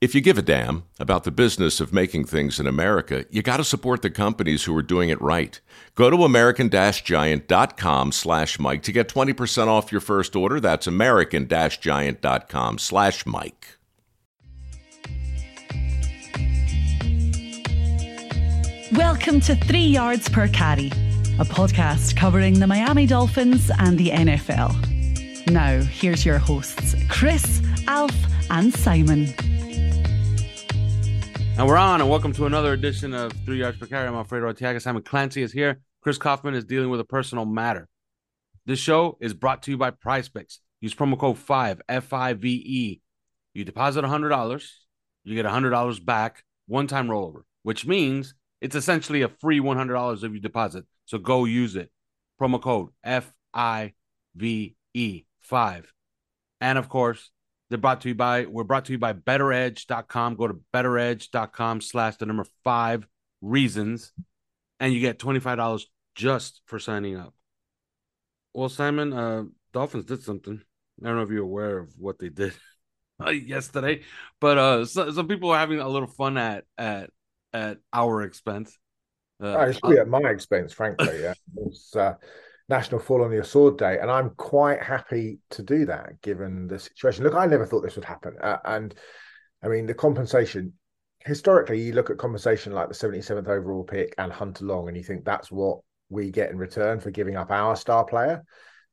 [0.00, 3.56] if you give a damn about the business of making things in America, you got
[3.56, 5.60] to support the companies who are doing it right.
[5.96, 10.60] Go to american-giant.com slash Mike to get 20% off your first order.
[10.60, 13.66] That's american-giant.com slash Mike.
[18.92, 20.86] Welcome to Three Yards Per Carry,
[21.40, 25.50] a podcast covering the Miami Dolphins and the NFL.
[25.50, 28.14] Now, here's your hosts, Chris, Alf,
[28.48, 29.34] and Simon.
[31.58, 34.06] And we're on, and welcome to another edition of Three Yards Per Carry.
[34.06, 34.80] I'm Alfredo Arteaga.
[34.80, 35.80] Simon Clancy is here.
[36.00, 37.88] Chris Kaufman is dealing with a personal matter.
[38.64, 40.58] This show is brought to you by PrizePicks.
[40.80, 43.00] Use promo code 5, F I V E.
[43.54, 44.70] You deposit $100,
[45.24, 50.32] you get $100 back, one time rollover, which means it's essentially a free $100 if
[50.32, 50.84] you deposit.
[51.06, 51.90] So go use it.
[52.40, 53.94] Promo code F I
[54.36, 55.92] V E 5.
[56.60, 57.32] And of course,
[57.68, 60.36] they're brought to you by, we're brought to you by betteredge.com.
[60.36, 63.06] Go to betteredge.com slash the number five
[63.40, 64.12] reasons,
[64.80, 65.82] and you get $25
[66.14, 67.34] just for signing up.
[68.54, 70.60] Well, Simon, uh, Dolphins did something.
[71.00, 72.54] I don't know if you're aware of what they did
[73.30, 74.02] yesterday,
[74.40, 77.10] but uh, so, some people are having a little fun at at
[77.52, 78.76] at our expense.
[79.40, 81.20] Uh, oh, it's really at my expense, frankly.
[81.20, 81.34] Yeah.
[82.68, 86.78] National Fall on Your Sword Day, and I'm quite happy to do that given the
[86.78, 87.24] situation.
[87.24, 88.94] Look, I never thought this would happen, uh, and
[89.62, 90.74] I mean the compensation.
[91.24, 95.02] Historically, you look at compensation like the 77th overall pick and Hunter Long, and you
[95.02, 95.80] think that's what
[96.10, 98.44] we get in return for giving up our star player.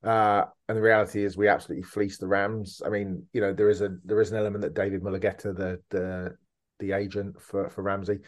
[0.03, 2.81] Uh, and the reality is, we absolutely fleece the Rams.
[2.85, 5.81] I mean, you know, there is a there is an element that David Mulugheta, the
[5.89, 6.35] the
[6.79, 8.19] the agent for for Ramsey,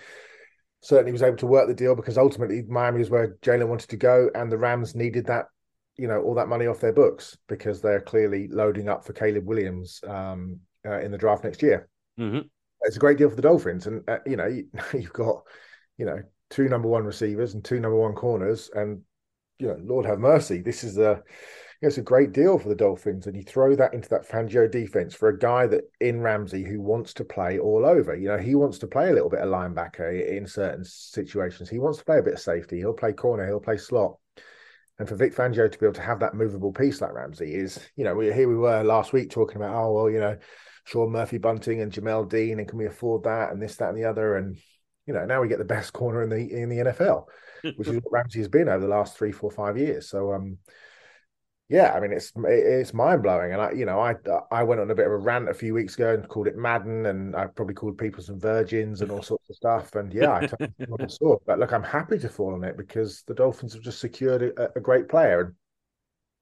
[0.81, 3.97] certainly was able to work the deal because ultimately Miami is where Jalen wanted to
[3.97, 5.45] go, and the Rams needed that,
[5.97, 9.45] you know, all that money off their books because they're clearly loading up for Caleb
[9.45, 11.88] Williams um, uh, in the draft next year.
[12.19, 12.47] Mm-hmm.
[12.81, 15.43] It's a great deal for the Dolphins, and uh, you know, you, you've got,
[15.97, 19.01] you know, two number one receivers and two number one corners, and
[19.59, 21.23] you know, Lord have mercy, this is a
[21.81, 23.27] it's a great deal for the Dolphins.
[23.27, 26.81] And you throw that into that Fangio defense for a guy that in Ramsey who
[26.81, 28.15] wants to play all over.
[28.15, 31.69] You know, he wants to play a little bit of linebacker in certain situations.
[31.69, 32.77] He wants to play a bit of safety.
[32.77, 34.17] He'll play corner, he'll play slot.
[34.99, 37.79] And for Vic Fangio to be able to have that movable piece like Ramsey is,
[37.95, 40.38] you know, we, here we were last week talking about, oh, well, you know,
[40.85, 43.97] Sean Murphy Bunting and Jamel Dean, and can we afford that and this, that, and
[43.97, 44.38] the other?
[44.38, 44.57] And,
[45.05, 47.25] you know, now we get the best corner in the in the NFL,
[47.61, 50.09] which is what Ramsey has been over the last three, four, five years.
[50.09, 50.57] So um
[51.69, 54.16] yeah, I mean it's it's mind blowing, and I you know I
[54.51, 56.55] I went on a bit of a rant a few weeks ago and called it
[56.55, 60.31] Madden, and I probably called people some virgins and all sorts of stuff, and yeah,
[60.31, 60.77] I totally
[61.09, 61.38] saw.
[61.45, 64.77] But look, I'm happy to fall on it because the Dolphins have just secured a,
[64.77, 65.53] a great player, and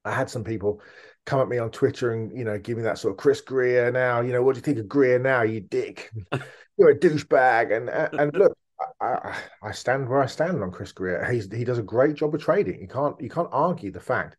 [0.04, 0.80] I had some people
[1.24, 3.90] come at me on Twitter and you know give me that sort of Chris Grier
[3.90, 6.12] now, you know what do you think of Grier now, you dick,
[6.78, 8.56] you're a douchebag, and and look.
[9.00, 11.24] I, I stand where I stand on Chris Grier.
[11.24, 12.78] He's he does a great job of trading.
[12.78, 14.36] You can't you can't argue the fact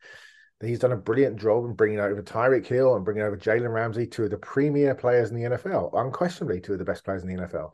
[0.62, 4.07] He's done a brilliant job in bringing over Tyreek Hill and bringing over Jalen Ramsey,
[4.07, 7.29] two of the premier players in the NFL, unquestionably two of the best players in
[7.29, 7.72] the NFL.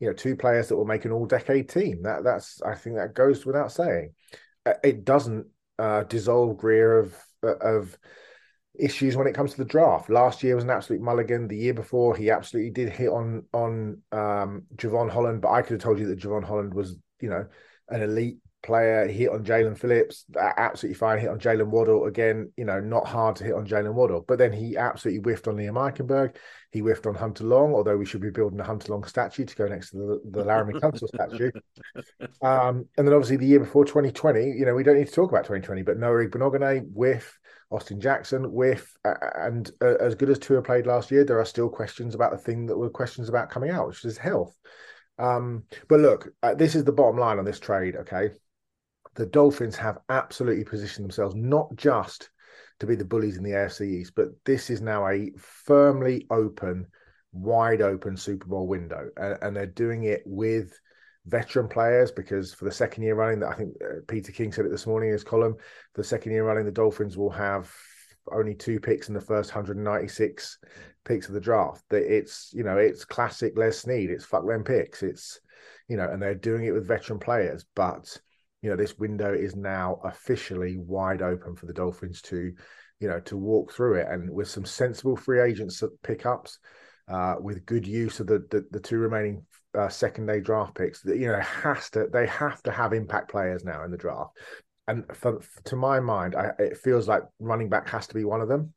[0.00, 2.02] You know, two players that will make an all-decade team.
[2.02, 4.12] That that's I think that goes without saying.
[4.66, 5.46] Uh, it doesn't
[5.78, 7.96] uh, dissolve Grier of uh, of
[8.78, 10.10] issues when it comes to the draft.
[10.10, 11.48] Last year was an absolute mulligan.
[11.48, 15.72] The year before, he absolutely did hit on on um, Jevon Holland, but I could
[15.72, 17.46] have told you that Jevon Holland was, you know,
[17.88, 19.06] an elite player.
[19.06, 21.18] Hit on Jaelan Phillips, absolutely fine.
[21.18, 22.52] Hit on Jaylen Waddle again.
[22.56, 24.24] You know, not hard to hit on Jaylen Waddle.
[24.26, 26.36] But then he absolutely whiffed on Liam Eichenberg.
[26.70, 29.56] He whiffed on Hunter Long, although we should be building a Hunter Long statue to
[29.56, 31.50] go next to the, the Laremy Tunsil statue.
[32.42, 35.30] Um, and then obviously the year before 2020, you know, we don't need to talk
[35.30, 37.38] about 2020, but Noah Igbinoghene, whiff.
[37.70, 41.68] Austin Jackson, whiff, and uh, as good as Tua played last year, there are still
[41.68, 44.56] questions about the thing that were questions about coming out, which is health.
[45.18, 47.96] Um, but look, uh, this is the bottom line on this trade.
[47.96, 48.30] Okay,
[49.16, 52.30] the Dolphins have absolutely positioned themselves not just
[52.80, 56.86] to be the bullies in the AFC East, but this is now a firmly open
[57.32, 60.78] wide open Super Bowl window, and, and they're doing it with
[61.26, 64.70] veteran players because for the second year running, I think uh, Peter King said it
[64.70, 65.56] this morning in his column.
[65.94, 67.72] The second year running, the Dolphins will have
[68.32, 70.58] only two picks in the first 196
[71.04, 71.84] picks of the draft.
[71.90, 74.10] It's you know it's classic Les Snead.
[74.10, 75.02] It's fuck them picks.
[75.02, 75.40] It's
[75.88, 78.18] you know, and they're doing it with veteran players, but
[78.62, 82.52] you know this window is now officially wide open for the Dolphins to
[83.00, 86.58] you know to walk through it and with some sensible free agents pickups.
[87.08, 89.46] Uh, with good use of the the, the two remaining
[89.78, 93.30] uh, second day draft picks, that you know, has to they have to have impact
[93.30, 94.32] players now in the draft
[94.88, 98.40] and for, to my mind, I, it feels like running back has to be one
[98.40, 98.72] of them.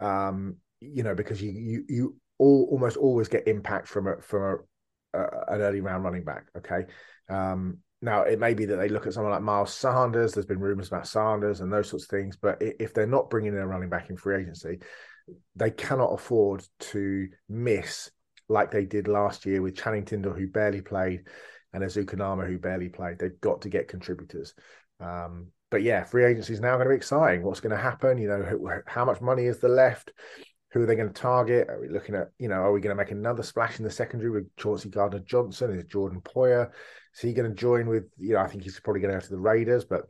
[0.00, 4.60] Um, you know, because you you you all almost always get impact from a from
[5.14, 6.46] a, a, an early round running back.
[6.56, 6.84] Okay.
[7.28, 10.32] Um, now it may be that they look at someone like Miles Sanders.
[10.32, 13.52] There's been rumors about Sanders and those sorts of things, but if they're not bringing
[13.54, 14.80] in a running back in free agency,
[15.54, 18.10] they cannot afford to miss
[18.48, 21.24] like they did last year with Channing Tindall, who barely played,
[21.72, 23.18] and Ezukanma, who barely played.
[23.18, 24.54] They've got to get contributors.
[25.00, 27.42] Um, but yeah, free agency is now going to be exciting.
[27.42, 28.18] What's going to happen?
[28.18, 30.12] You know, how much money is the left?
[30.76, 31.70] Who are they going to target?
[31.70, 33.90] Are we looking at, you know, are we going to make another splash in the
[33.90, 35.70] secondary with Chauncey Gardner Johnson?
[35.70, 36.70] Is Jordan Poyer?
[37.14, 39.24] Is he going to join with, you know, I think he's probably going to go
[39.24, 39.86] to the Raiders.
[39.86, 40.02] But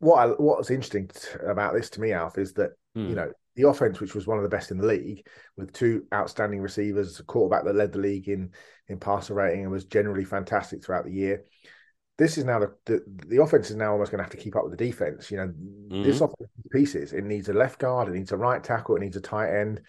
[0.00, 1.08] what I, what's interesting
[1.48, 3.08] about this to me, Alf, is that, hmm.
[3.08, 5.24] you know, the offense, which was one of the best in the league,
[5.56, 8.50] with two outstanding receivers, a quarterback that led the league in
[8.88, 11.44] in passer rating and was generally fantastic throughout the year
[12.18, 14.56] this is now the, the, the offense is now almost going to have to keep
[14.56, 15.30] up with the defense.
[15.30, 16.02] You know, mm-hmm.
[16.02, 17.12] this offense pieces.
[17.12, 19.82] It needs a left guard, it needs a right tackle, it needs a tight end,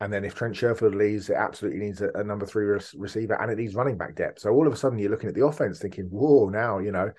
[0.00, 3.40] and then if Trent Sherfield leaves, it absolutely needs a, a number three re- receiver,
[3.40, 4.40] and it needs running back depth.
[4.40, 7.10] So all of a sudden, you're looking at the offense, thinking, "Whoa!" Now you know,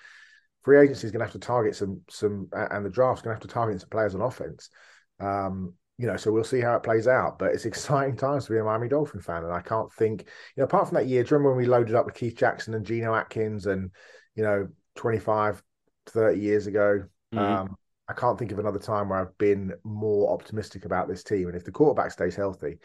[0.64, 3.40] free agency is going to have to target some some, and the draft's going to
[3.40, 4.70] have to target some players on offense.
[5.20, 7.38] Um, you know, so we'll see how it plays out.
[7.38, 10.62] But it's exciting times to be a Miami Dolphin fan, and I can't think, you
[10.62, 12.74] know, apart from that year, do you remember when we loaded up with Keith Jackson
[12.74, 13.92] and Geno Atkins and
[14.36, 15.62] you know, 25,
[16.08, 17.04] 30 years ago.
[17.34, 17.40] Mm-hmm.
[17.40, 21.48] Um, I can't think of another time where I've been more optimistic about this team.
[21.48, 22.80] And if the quarterback stays healthy,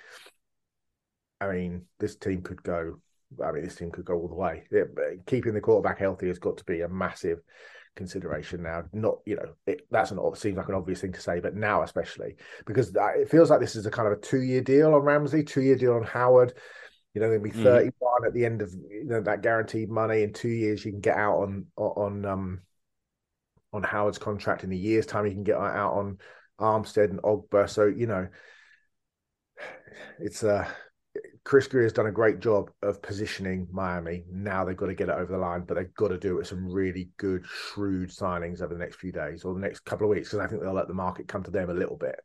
[1.40, 3.00] I mean, this team could go.
[3.44, 4.64] I mean, this team could go all the way.
[4.70, 4.88] It,
[5.26, 7.40] keeping the quarterback healthy has got to be a massive
[7.96, 8.84] consideration now.
[8.93, 11.82] Not, you know, it, that's an seems like an obvious thing to say, but now
[11.82, 15.43] especially because it feels like this is a kind of a two-year deal on Ramsey,
[15.43, 16.54] two-year deal on Howard.
[17.16, 18.26] You know, going to be 31 mm.
[18.26, 20.22] at the end of you know that guaranteed money.
[20.22, 22.60] In two years, you can get out on on um
[23.72, 24.64] on Howard's contract.
[24.64, 26.18] In a year's time, you can get out on
[26.60, 27.70] Armstead and Ogbah.
[27.70, 28.28] So you know,
[30.18, 30.68] it's uh
[31.42, 34.24] Chris Grier has done a great job of positioning Miami.
[34.30, 36.38] Now they've got to get it over the line, but they've got to do it
[36.40, 40.04] with some really good, shrewd signings over the next few days or the next couple
[40.06, 42.16] of weeks because I think they'll let the market come to them a little bit.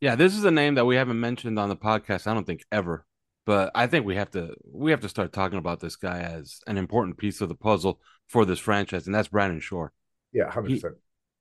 [0.00, 2.26] Yeah, this is a name that we haven't mentioned on the podcast.
[2.26, 3.04] I don't think ever
[3.48, 6.60] but I think we have to we have to start talking about this guy as
[6.66, 9.90] an important piece of the puzzle for this franchise, and that's Brandon Shore.
[10.34, 10.96] Yeah, hundred percent.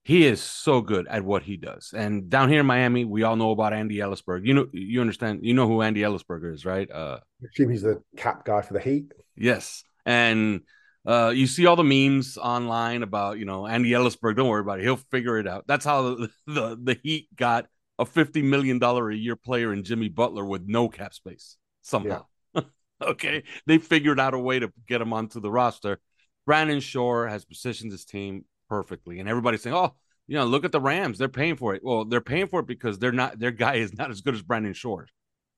[0.06, 1.94] He is so good at what he does.
[1.94, 4.48] And down here in Miami, we all know about Andy Elisburg.
[4.48, 6.90] You know, you understand, you know who Andy Elisburg is, right?
[6.90, 7.20] Uh
[7.54, 9.12] he's the cap guy for the Heat.
[9.36, 9.84] Yes.
[10.06, 10.62] And
[11.06, 14.38] uh, you see all the memes online about, you know, Andy Elisburg.
[14.38, 14.84] don't worry about it.
[14.84, 15.66] He'll figure it out.
[15.68, 17.66] That's how the, the, the Heat got
[18.00, 21.58] a $50 million a year player in Jimmy Butler with no cap space
[21.88, 22.26] somehow.
[22.54, 22.62] Yeah.
[23.02, 23.44] okay.
[23.66, 26.00] They figured out a way to get him onto the roster.
[26.46, 29.20] Brandon Shore has positioned his team perfectly.
[29.20, 29.96] And everybody's saying, oh,
[30.28, 31.18] you know, look at the Rams.
[31.18, 31.82] They're paying for it.
[31.84, 34.42] Well, they're paying for it because they're not, their guy is not as good as
[34.42, 35.08] Brandon Shore.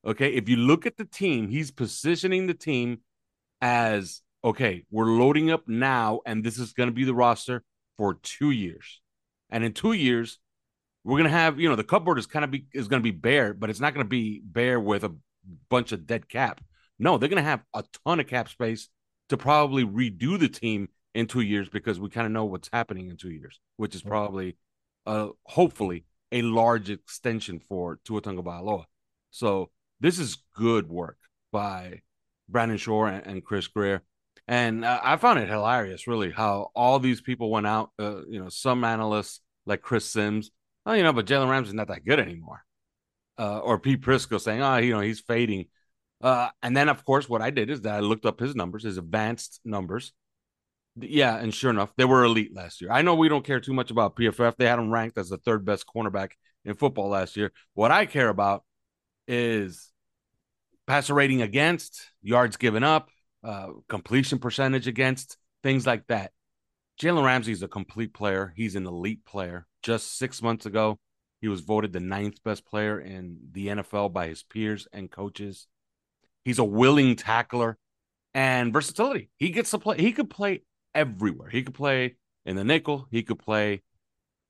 [0.06, 0.32] Okay.
[0.34, 3.00] If you look at the team, he's positioning the team
[3.60, 7.62] as okay, we're loading up now, and this is going to be the roster
[7.98, 9.02] for two years.
[9.50, 10.38] And in two years,
[11.04, 13.54] we're gonna have you know the cupboard is kind of be is gonna be bare,
[13.54, 15.14] but it's not gonna be bare with a
[15.68, 16.60] bunch of dead cap.
[16.98, 18.88] No, they're going to have a ton of cap space
[19.30, 23.08] to probably redo the team in two years because we kind of know what's happening
[23.08, 24.56] in two years, which is probably,
[25.06, 28.84] uh, hopefully, a large extension for Tua Tagovailoa.
[29.30, 31.16] So this is good work
[31.52, 32.02] by
[32.48, 34.02] Brandon Shore and, and Chris Grier.
[34.46, 37.90] And uh, I found it hilarious, really, how all these people went out.
[37.98, 40.50] Uh, you know, some analysts like Chris Sims,
[40.86, 42.64] oh, you know, but Jalen Ramsey's not that good anymore
[43.40, 45.66] uh, or Pete Prisco saying, "Oh, you know, he's fading."
[46.20, 48.84] Uh, and then, of course, what I did is that I looked up his numbers,
[48.84, 50.12] his advanced numbers.
[50.96, 52.92] Yeah, and sure enough, they were elite last year.
[52.92, 55.38] I know we don't care too much about PFF; they had him ranked as the
[55.38, 56.32] third best cornerback
[56.66, 57.52] in football last year.
[57.72, 58.64] What I care about
[59.26, 59.90] is
[60.86, 63.08] passer rating against, yards given up,
[63.42, 66.32] uh, completion percentage against, things like that.
[67.00, 68.52] Jalen Ramsey is a complete player.
[68.54, 69.66] He's an elite player.
[69.82, 70.98] Just six months ago,
[71.40, 75.66] he was voted the ninth best player in the NFL by his peers and coaches.
[76.44, 77.78] He's a willing tackler
[78.34, 79.30] and versatility.
[79.36, 79.98] He gets to play.
[79.98, 80.62] He could play
[80.94, 81.48] everywhere.
[81.48, 83.06] He could play in the nickel.
[83.10, 83.82] He could play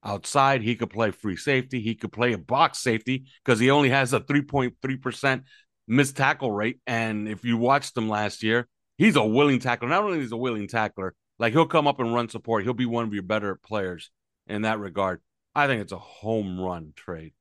[0.04, 0.62] outside.
[0.62, 1.80] He could play free safety.
[1.80, 5.42] He could play a box safety because he only has a 3.3%
[5.87, 6.80] missed tackle rate.
[6.87, 8.68] And if you watched him last year,
[8.99, 9.88] he's a willing tackler.
[9.88, 12.64] Not only is a willing tackler, like he'll come up and run support.
[12.64, 14.11] He'll be one of your better players
[14.47, 15.20] in that regard.
[15.54, 17.33] I think it's a home run trade.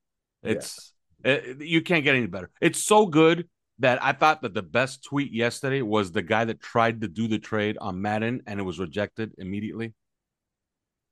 [0.42, 0.92] It's
[1.24, 1.32] yeah.
[1.32, 2.50] it, you can't get any better.
[2.60, 3.48] It's so good
[3.78, 7.28] that I thought that the best tweet yesterday was the guy that tried to do
[7.28, 9.94] the trade on Madden and it was rejected immediately.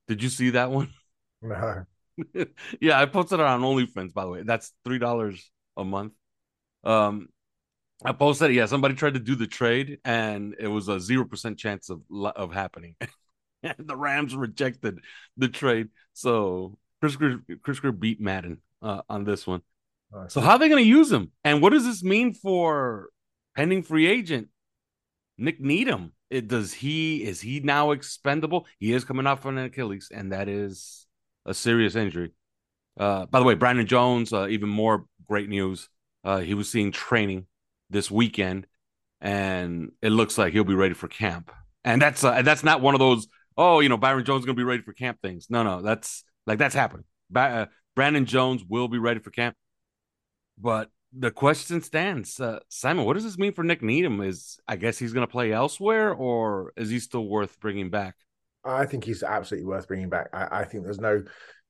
[0.07, 0.89] Did you see that one?
[1.41, 1.85] No.
[2.81, 4.43] yeah, I posted it on OnlyFans, by the way.
[4.43, 6.13] That's three dollars a month.
[6.83, 7.29] Um,
[8.03, 8.53] I posted, it.
[8.55, 12.01] yeah, somebody tried to do the trade, and it was a zero percent chance of
[12.11, 12.95] of happening.
[13.77, 14.99] the Rams rejected
[15.37, 17.17] the trade, so Chris
[17.63, 19.61] Chris beat Madden uh, on this one.
[20.27, 21.31] So how are they going to use him?
[21.43, 23.09] And what does this mean for
[23.55, 24.47] pending free agent
[25.37, 26.13] Nik Needham?
[26.29, 28.67] It, does he is he now expendable?
[28.79, 31.07] He is coming off an Achilles, and that is
[31.45, 32.33] a serious injury.
[32.99, 35.89] Uh, by the way, Brandon Jones, uh, even more great news.
[36.23, 37.45] Uh, he was seeing training
[37.89, 38.67] this weekend,
[39.21, 41.51] and it looks like he'll be ready for camp.
[41.83, 43.27] And that's uh, that's not one of those
[43.57, 45.47] oh you know Byron Jones is going to be ready for camp things.
[45.49, 47.05] No, no, that's like that's happening.
[47.29, 47.65] Ba- uh,
[47.95, 49.55] Brandon Jones will be ready for camp.
[50.57, 53.05] But the question stands, uh, Simon.
[53.05, 54.19] What does this mean for Nik Needham?
[54.21, 58.15] Is I guess he's going to play elsewhere, or is he still worth bringing back?
[58.65, 60.29] I think he's absolutely worth bringing back.
[60.33, 61.23] I, I think there's no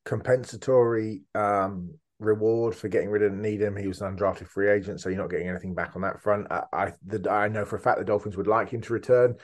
[0.06, 3.76] compensatory um, reward for getting rid of Needham.
[3.76, 6.48] He was an undrafted free agent, so you're not getting anything back on that front.
[6.50, 9.36] I I, the, I know for a fact the Dolphins would like him to return.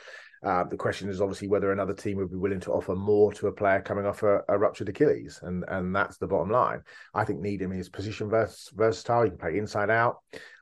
[0.44, 3.48] Uh, the question is obviously whether another team would be willing to offer more to
[3.48, 6.82] a player coming off a, a ruptured Achilles, and and that's the bottom line.
[7.14, 9.26] I think Needham is position vers- versatile.
[9.26, 10.18] You can play inside out.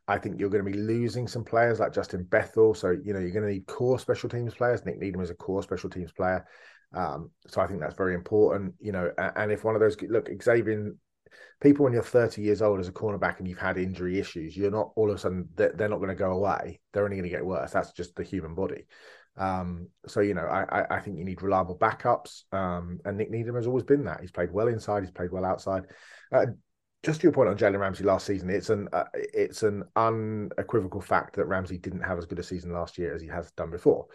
[0.07, 2.73] I think you're going to be losing some players like Justin Bethel.
[2.73, 4.85] So you know you're going to need core special teams players.
[4.85, 6.45] Nik Needham is a core special teams player.
[6.93, 8.75] Um, so I think that's very important.
[8.79, 10.93] You know, and if one of those look Xavier
[11.61, 14.71] people when you're 30 years old as a cornerback and you've had injury issues, you're
[14.71, 16.79] not all of a sudden they're not going to go away.
[16.91, 17.71] They're only going to get worse.
[17.71, 18.85] That's just the human body.
[19.37, 22.43] Um, so you know, I, I think you need reliable backups.
[22.51, 24.21] Um, and Nik Needham has always been that.
[24.21, 25.03] He's played well inside.
[25.03, 25.83] He's played well outside.
[26.31, 26.47] Uh,
[27.03, 31.01] just to your point on Jalen Ramsey last season, it's an uh, it's an unequivocal
[31.01, 33.71] fact that Ramsey didn't have as good a season last year as he has done
[33.71, 34.05] before.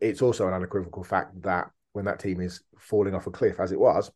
[0.00, 3.72] It's also an unequivocal fact that when that team is falling off a cliff, as
[3.72, 4.12] it was,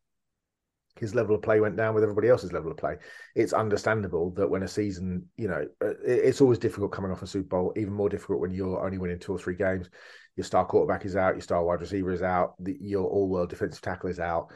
[1.01, 2.97] his level of play went down with everybody else's level of play.
[3.35, 7.27] It's understandable that when a season, you know, uh, it's always difficult coming off a
[7.27, 9.91] Super Bowl, even more difficult when you're only winning two or three games.
[10.37, 13.51] Your star quarterback is out, your star wide receiver is out, the, your all world
[13.51, 14.51] defensive tackle is out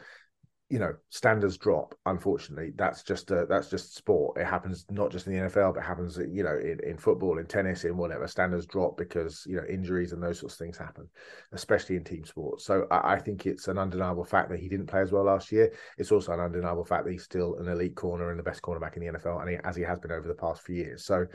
[0.69, 2.71] you know standards drop unfortunately.
[2.75, 4.37] That's just a, that's just sport.
[4.37, 7.47] It happens not just in the nfl but happens you know in, in football in
[7.47, 8.27] tennis in whatever.
[8.27, 11.09] Standards drop because you know injuries and those sorts of things happen
[11.53, 12.65] especially in team sports.
[12.65, 15.51] So I, I, think it's an undeniable fact that he didn't play as well last
[15.51, 15.73] year.
[15.97, 18.95] It's also an undeniable fact that he's still an elite corner and the best cornerback
[18.95, 21.03] in the nfl and he, as he has been over the past few years.
[21.03, 21.25] So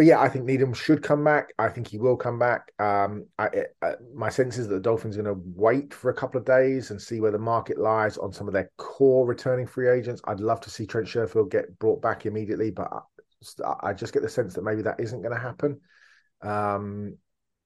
[0.00, 1.52] but yeah, I think Needham should come back.
[1.58, 2.72] I think he will come back.
[2.78, 3.50] Um, I,
[3.82, 6.46] uh, my sense is that the Dolphins are going to wait for a couple of
[6.46, 10.22] days and see where the market lies on some of their core returning free agents.
[10.24, 12.90] I'd love to see Trent Sherfield get brought back immediately, but
[13.62, 15.78] I, I just get the sense that maybe that isn't going to happen.
[16.40, 17.18] Um,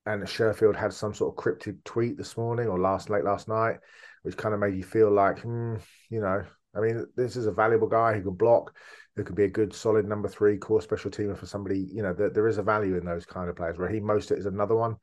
[0.05, 3.77] and Sherfield had some sort of cryptic tweet this morning or last late last night,
[4.25, 5.77] which kind of made you feel like, hmm,
[6.11, 6.43] you know,
[6.75, 8.75] I mean, this is a valuable guy who can block
[9.17, 11.89] who could be a good solid number three core special teamer for somebody.
[11.93, 13.79] You know, there, there is a value in those kind of players.
[13.79, 14.97] Raheem Mostert is another one.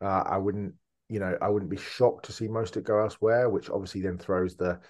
[0.00, 0.74] Uh, I wouldn't,
[1.08, 4.56] you know, I wouldn't be shocked to see Mostert go elsewhere, which obviously then throws
[4.56, 4.80] the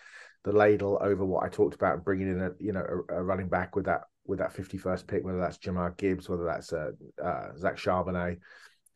[0.44, 3.48] the ladle over what I talked about, bringing in a you know a, a running
[3.48, 7.48] back with that with that 51st pick, whether that's Jahmyr Gibbs, whether that's uh, uh,
[7.56, 8.38] Zach Charbonnet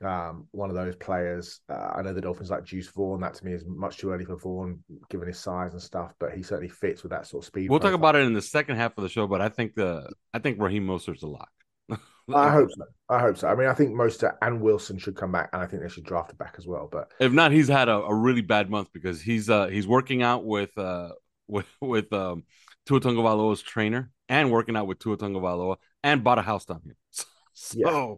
[0.07, 1.61] um, one of those players.
[1.69, 3.21] Uh, I know the Dolphins like Deuce Vaughn.
[3.21, 6.13] That to me is much too early for Vaughn, given his size and stuff.
[6.19, 7.71] But he certainly fits with that sort of speed.
[7.71, 7.93] We'll profile.
[7.93, 9.27] talk about it in the second half of the show.
[9.27, 11.51] But I think the I think Raheem Mostert's a lock.
[12.33, 12.85] I hope so.
[13.09, 13.49] I hope so.
[13.49, 16.05] I mean, I think Mostert and Wilson should come back, and I think they should
[16.05, 16.89] draft it back as well.
[16.91, 20.23] But if not, he's had a, a really bad month because he's uh he's working
[20.23, 21.11] out with uh
[21.49, 22.45] with with um
[22.87, 26.97] Tua Tagovailoa's trainer and working out with Tua Tagovailoa and bought a house down here.
[27.11, 27.25] So,
[27.75, 28.15] yeah.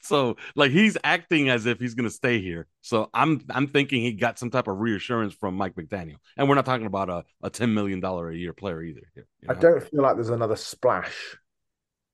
[0.00, 2.66] so like he's acting as if he's gonna stay here.
[2.80, 6.16] So I'm I'm thinking he got some type of reassurance from Mike McDaniel.
[6.36, 9.02] And we're not talking about a, a ten million dollar a year player either.
[9.14, 9.54] You know?
[9.54, 11.36] I don't feel like there's another splash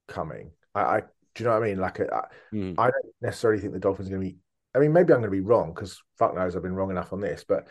[0.07, 0.53] coming.
[0.75, 1.79] I, I do you know what I mean?
[1.79, 2.23] Like I,
[2.53, 2.75] mm.
[2.79, 4.39] I don't necessarily think the Dolphins are gonna be
[4.75, 7.13] I mean, maybe I'm going to be wrong because fuck knows I've been wrong enough
[7.13, 7.67] on this, but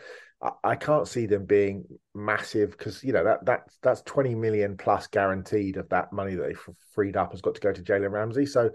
[0.62, 5.08] I, can't see them being massive because you know that that that's 20 million plus
[5.08, 6.54] guaranteed of that money that they
[6.94, 8.46] freed up has got to go to Jalen Ramsey.
[8.46, 8.70] So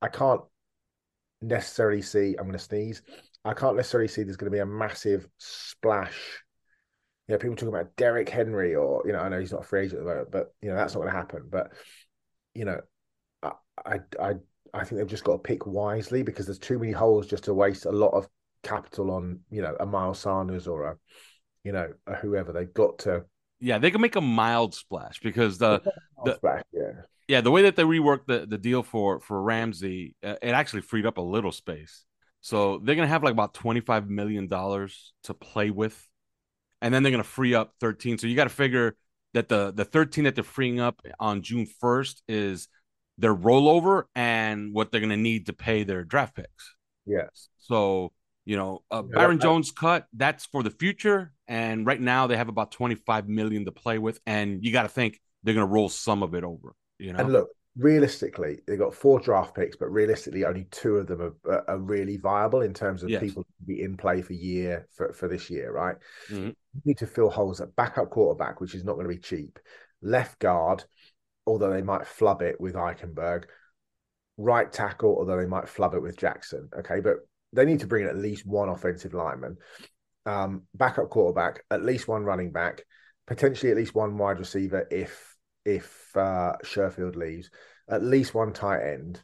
[0.00, 0.42] I can't
[1.40, 2.36] necessarily see.
[2.38, 3.02] I'm going to sneeze.
[3.44, 6.42] I can't necessarily see there's going to be a massive splash.
[7.26, 9.66] You know, people talking about Derrick Henry, or you know, I know he's not a
[9.66, 11.48] free agent at the moment, but you know that's not going to happen.
[11.50, 11.72] But
[12.54, 12.80] you know,
[13.42, 14.34] I, I,
[14.74, 17.54] I think they've just got to pick wisely because there's too many holes just to
[17.54, 18.28] waste a lot of
[18.62, 20.96] capital on, you know, a Miles Sanders or a,
[21.64, 22.52] you know, a whoever.
[22.52, 23.24] They've got to.
[23.60, 25.80] Yeah, they can make a mild splash because the,
[26.24, 30.16] the splash, yeah, yeah, the way that they reworked the, the deal for for Ramsey,
[30.24, 32.04] uh, it actually freed up a little space.
[32.40, 36.08] So they're gonna have like about twenty five million dollars to play with,
[36.80, 38.18] and then they're gonna free up thirteen.
[38.18, 38.96] So you got to figure
[39.34, 42.66] that the the thirteen that they're freeing up on June first is
[43.18, 46.74] their rollover and what they're gonna need to pay their draft picks.
[47.06, 47.48] Yes.
[47.58, 48.12] So
[48.44, 52.48] you know, uh, Byron Jones cut that's for the future, and right now they have
[52.48, 55.88] about twenty five million to play with, and you got to think they're gonna roll
[55.88, 56.74] some of it over.
[56.98, 61.06] You know, And look, realistically, they've got four draft picks, but realistically, only two of
[61.06, 63.20] them are, are- really viable in terms of Yes.
[63.22, 65.96] people to be in play for year for, for this year, right?
[66.28, 66.48] Mhm.
[66.48, 69.58] You need to fill holes at backup quarterback, which is not going to be cheap.
[70.00, 70.84] Left guard,
[71.46, 73.44] although they might flub it with Eichenberg.
[74.36, 76.68] Right tackle, although they might flub it with Jackson.
[76.78, 77.16] Okay, but
[77.52, 79.56] they need to bring in at least one offensive lineman.
[80.24, 82.84] Um, backup quarterback, at least one running back,
[83.26, 87.50] potentially at least one wide receiver if if uh, Sherfield leaves,
[87.88, 89.22] at least one tight end.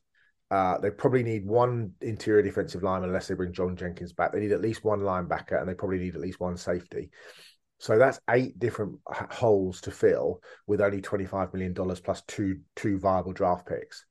[0.51, 4.33] Uh, they probably need one interior defensive lineman unless they bring John Jenkins back.
[4.33, 7.11] They need at least one linebacker, and they probably need at least one safety.
[7.81, 12.61] So that's eight different holes to fill with only twenty five million dollars plus two
[12.75, 14.05] two viable draft picks.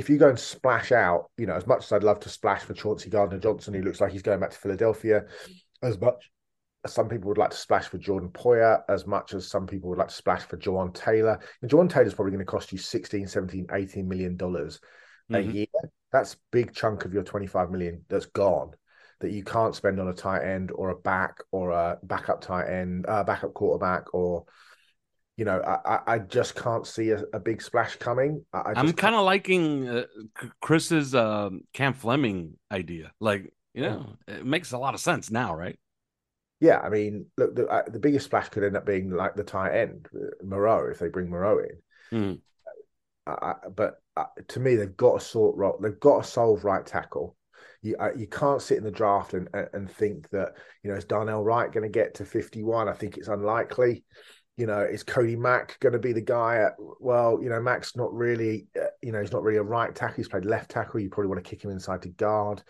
[0.00, 2.62] If you go and splash out, you know, as much as I'd love to splash
[2.62, 5.26] for Chauncey Gardner Johnson, who looks like he's going back to Philadelphia,
[5.82, 6.30] as much
[6.86, 9.90] as some people would like to splash for Jordan Poyer, as much as some people
[9.90, 11.38] would like to splash for Jawaan Taylor.
[11.60, 14.80] And Jawaan Taylor's probably going to cost you 16, 17, 18 million dollars
[15.28, 15.52] a Mhm.
[15.52, 15.66] year.
[16.10, 18.70] That's big chunk of your 25 million that's gone
[19.20, 22.70] that you can't spend on a tight end or a back or a backup tight
[22.70, 24.46] end, uh, backup quarterback, or
[25.40, 28.44] you know, I, I- just can't see a, a big splash coming.
[28.52, 30.04] I, I'm kind of liking uh,
[30.60, 33.10] Chris's um, Cam Fleming idea.
[33.20, 35.78] Like, you know, it makes a lot of sense now, right?
[36.60, 39.42] Yeah, I mean, look, the, uh, the biggest splash could end up being like the
[39.42, 41.78] tight end, uh, Moreau, if they bring Moreau in.
[43.26, 45.72] I, I- but uh, to me, they've got to sort right.
[45.80, 47.34] They've got to solve right tackle.
[47.80, 50.50] You uh, you can't sit in the draft and and- and think that
[50.82, 52.88] you know is Darnell Wright going to get to fifty one?
[52.90, 54.04] I think it's unlikely.
[54.56, 56.56] You know, is Cody Mauch going to be the guy?
[56.56, 58.66] At, well, you know, Mauch's not really.
[58.78, 60.16] Uh, you know, he's not really a right tackle.
[60.16, 61.00] He's played left tackle.
[61.00, 62.62] You probably want to kick him inside to guard.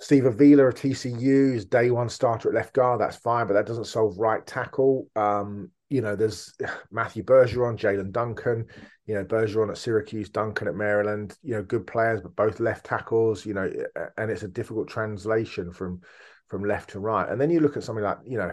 [0.00, 3.00] Steve Avila of TCU is day one starter at left guard.
[3.00, 5.06] That's fine, but that doesn't solve right tackle.
[5.14, 6.54] Um, you know, there's
[6.90, 8.64] Matthew Bergeron, Jaelyn Duncan,
[9.06, 12.86] you know, Bergeron at Syracuse, Duncan at Maryland, you know, good players, but both left
[12.86, 13.70] tackles, you know,
[14.16, 16.00] and it's a difficult translation from
[16.48, 17.28] from left to right.
[17.28, 18.52] And then you look at something like, you know,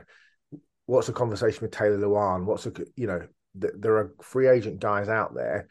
[0.87, 2.45] what's the conversation with Taylor Lewan?
[2.45, 3.21] What's a, you know,
[3.61, 5.67] th- there are free agent guys out there,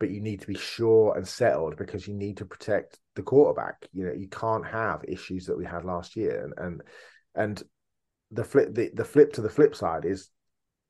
[0.00, 3.86] but you need to be sure and settled because you need to protect the quarterback.
[3.92, 6.44] You know, you can't have issues that we had last year.
[6.44, 6.82] And and
[7.34, 7.62] and
[8.30, 10.30] the flip the, the flip to the flip side is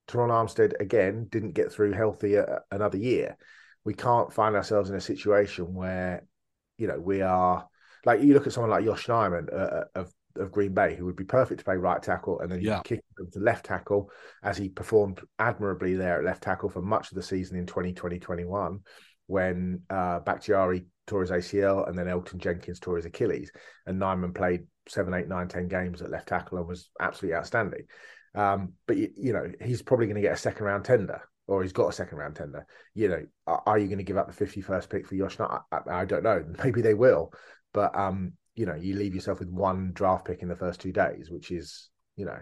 [0.06, 3.36] Terron Armstead again didn't get through healthy uh, another year.
[3.84, 6.24] We can't find ourselves in a situation where,
[6.78, 7.66] you know, we are
[8.04, 11.16] like you look at someone like Josh Nijman uh, of of Green Bay, who would
[11.16, 12.80] be perfect to play right tackle, and then you Yeah.
[12.84, 14.10] kick to left tackle,
[14.42, 18.18] as he performed admirably there at left tackle for much of the season in 2020
[18.18, 18.80] 21,
[19.26, 23.50] when uh, Bakhtiari tore his ACL and then Elgton Jenkins tore his Achilles,
[23.86, 27.84] and Nijman played seven, eight, nine, ten games at left tackle and was absolutely outstanding.
[28.34, 31.62] Um, but you, you know, he's probably going to get a second round tender, or
[31.62, 32.66] he's got a second round tender.
[32.94, 35.38] You know, are, are you going to give up the 51st pick for Josh?
[35.40, 36.44] I, I, I don't know.
[36.64, 37.32] Maybe they will,
[37.72, 40.92] but um, you know, you leave yourself with one draft pick in the first two
[40.92, 42.38] days, which is, you know,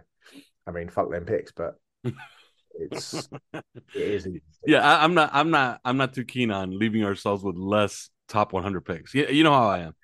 [0.67, 1.77] I mean, fuck them picks, but
[2.75, 4.29] it's it is.
[4.67, 5.31] Yeah, I, I'm not.
[5.33, 5.81] I'm not.
[5.85, 9.15] I'm not too keen on leaving ourselves with less top 100 picks.
[9.15, 9.95] You, you know how I am.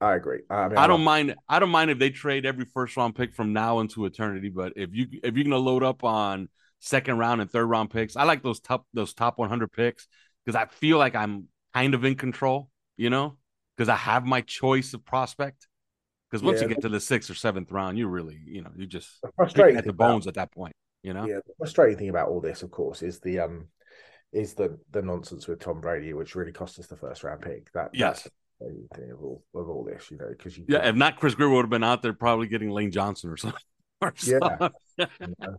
[0.00, 0.40] I agree.
[0.50, 1.34] I, mean, I don't I'm- mind.
[1.48, 4.50] I don't mind if they trade every first round pick from now into eternity.
[4.50, 6.48] But if you if you're gonna load up on
[6.80, 10.06] second round and third round picks, I like those top those top 100 picks
[10.44, 12.70] because I feel like I'm kind of in control.
[12.96, 13.36] You know,
[13.76, 15.66] because I have my choice of prospect.
[16.34, 16.62] Because once Yeah.
[16.66, 19.76] you get to the sixth or seventh round, you really, you know, you just frustrating
[19.76, 20.74] at the thing about- bones at that point.
[21.04, 23.68] You know, Yeah, the frustrating thing about all this, of course, is the um
[24.32, 27.70] is the the nonsense with Tom Brady, which really cost us the first round pick.
[27.70, 28.24] That Yes.
[28.24, 30.88] that's the main thing of all of all this, you know, because you yeah.
[30.88, 33.60] If not, Chris Grier would have been out there probably getting Lane Johnson or something.
[34.02, 34.38] Or Yeah.
[34.40, 34.70] something.
[34.98, 35.56] you know,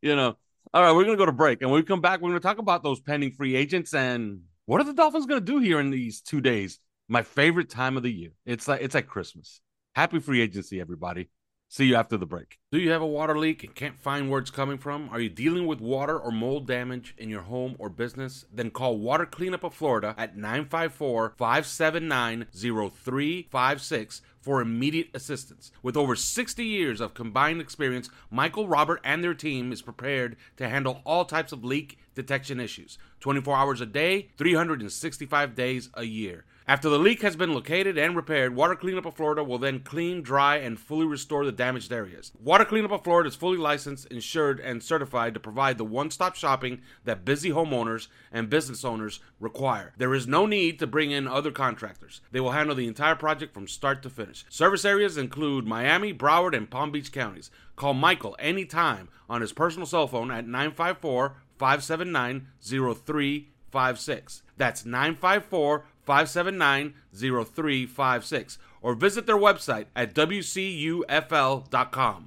[0.00, 0.38] you know.
[0.72, 2.56] All right, we're gonna go to break, and when we come back, we're gonna talk
[2.56, 6.22] about those pending free agents and what are the Dolphins gonna do here in these
[6.22, 8.30] two days My favorite time of the year.
[8.46, 9.60] It's like it's like Christmas.
[9.96, 11.30] Happy free agency, everybody.
[11.68, 12.58] See you after the break.
[12.70, 15.08] Do you have a water leak and can't find where it's coming from?
[15.10, 18.44] Are you dealing with water or mold damage in your home or business?
[18.52, 25.72] Then call Water Cleanup of Florida at 954 579 0356 for immediate assistance.
[25.82, 30.68] With over 60 years of combined experience, Michael, Robert, and their team is prepared to
[30.68, 36.44] handle all types of leak detection issues 24 hours a day, 365 days a year.
[36.70, 40.22] After the leak has been located and repaired, Water Cleanup of Florida will then clean,
[40.22, 42.30] dry, and fully restore the damaged areas.
[42.40, 46.36] Water Cleanup of Florida is fully licensed, insured, and certified to provide the one stop
[46.36, 49.94] shopping that busy homeowners and business owners require.
[49.96, 52.20] There is no need to bring in other contractors.
[52.30, 54.44] They will handle the entire project from start to finish.
[54.48, 57.50] Service areas include Miami, Broward, and Palm Beach counties.
[57.74, 64.42] Call Michael anytime on his personal cell phone at 954 579 0356.
[64.56, 71.08] That's 954 579 0356 or visit their website at WCUFL.com.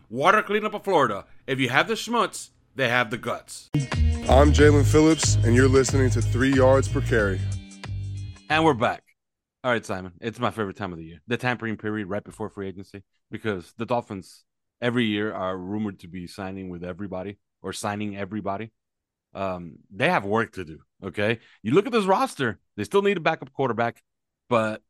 [0.09, 1.25] Water Cleanup of Florida.
[1.47, 3.69] If you have the schmutz, they have the guts.
[4.29, 7.41] I'm Jaelan Phillips, and you're listening to Three Yards Per Carry.
[8.49, 9.03] And we're back.
[9.63, 10.13] All right, Simon.
[10.21, 11.21] It's my favorite time of the year.
[11.27, 14.43] The tampering period right before free agency because the Dolphins
[14.81, 18.71] every year are rumored to be signing with everybody or signing everybody.
[19.33, 20.79] Um, they have work to do.
[21.03, 21.39] Okay.
[21.61, 24.03] You look at this roster, they still need a backup quarterback,
[24.49, 24.81] but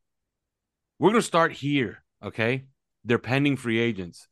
[0.98, 2.04] we're going to start here.
[2.22, 2.64] Okay.
[3.04, 4.28] They're pending free agents.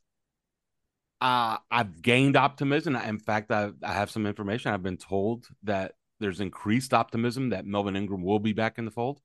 [1.21, 2.95] Uh, I've gained optimism.
[2.95, 4.73] In fact, I, I have some information.
[4.73, 8.91] I've been told that there's increased optimism that Melvin Ingram will be back in the
[8.91, 9.19] fold.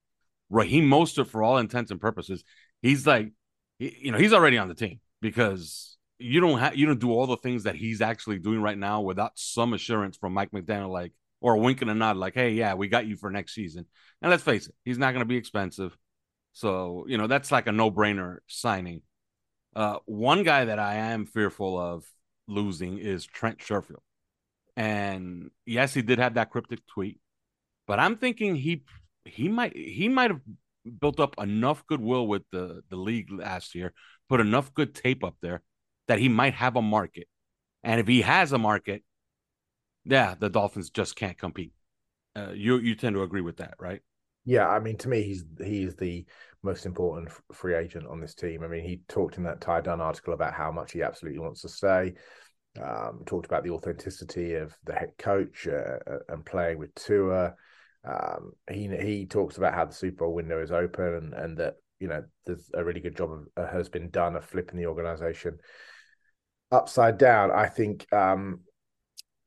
[0.51, 2.45] Raheem Mostert, for all intents and purposes,
[2.83, 3.33] he's like,
[3.79, 7.27] you know, he's already on the team because you don't have you don't do all
[7.27, 11.13] the things that he's actually doing right now without some assurance from Mike McDaniel, like
[11.41, 13.87] or a wink and a nod, like, hey, yeah, we got you for next season.
[14.21, 15.97] And let's face it, he's not going to be expensive.
[16.53, 19.03] So, you know, that's like a no brainer signing.
[19.77, 22.05] Uh, one guy that I am fearful of
[22.49, 24.03] losing is Trent Sherfield.
[24.77, 27.21] And yes, he did have that cryptic tweet,
[27.87, 28.85] but I'm thinking he
[29.25, 30.41] he might he might have
[31.01, 33.93] built up enough goodwill with the the league last year,
[34.29, 35.63] put enough good tape up there
[36.09, 37.29] that he might have a market.
[37.85, 39.05] And if he has a market,
[40.05, 41.73] yeah, the Dolphins just can't compete.
[42.35, 44.01] Uh, you you tend to agree with that, right?
[44.45, 46.25] Yeah, I mean, to me, he's he's the
[46.63, 48.65] most important free agent on this team.
[48.65, 51.63] I mean, he talked in that Ty Dunne article about how much he absolutely wants
[51.63, 52.15] to stay.
[52.83, 57.55] Um, talked about the authenticity of the head coach uh, uh and playing with Tua.
[58.05, 61.75] Um, he he talks about how the Super Bowl window is open and, and that
[61.99, 64.87] you know there's a really good job of, uh, has been done of flipping the
[64.87, 65.59] organization
[66.71, 67.51] upside down.
[67.51, 68.61] I think um,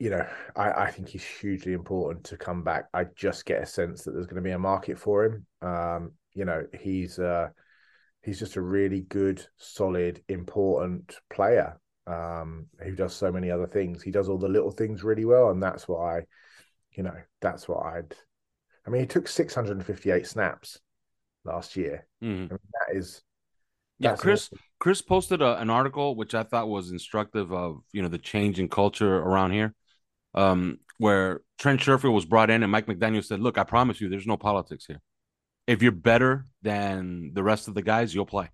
[0.01, 2.85] you know, I, I think he's hugely important to come back.
[2.91, 5.45] I just get a sense that there's going to be a market for him.
[5.61, 7.49] Um, you know, he's uh,
[8.23, 14.01] he's just a really good, solid, important player um, who does so many other things.
[14.01, 16.23] He does all the little things really well, and that's why,
[16.93, 18.15] you know, that's what I'd.
[18.87, 20.79] I mean, he took 658 snaps
[21.45, 22.07] last year.
[22.23, 22.45] Mm-hmm.
[22.45, 23.21] I mean, that is.
[24.01, 24.49] Yeah, Chris.
[24.79, 28.59] Chris posted a, an article which I thought was instructive of you know the change
[28.59, 29.75] in culture around here
[30.33, 34.09] um, where Trent Sherfield was brought in and Mike McDaniel said, Look, I promise you,
[34.09, 35.01] there's no politics here.
[35.67, 38.49] If you're better than the rest of the guys, you'll play.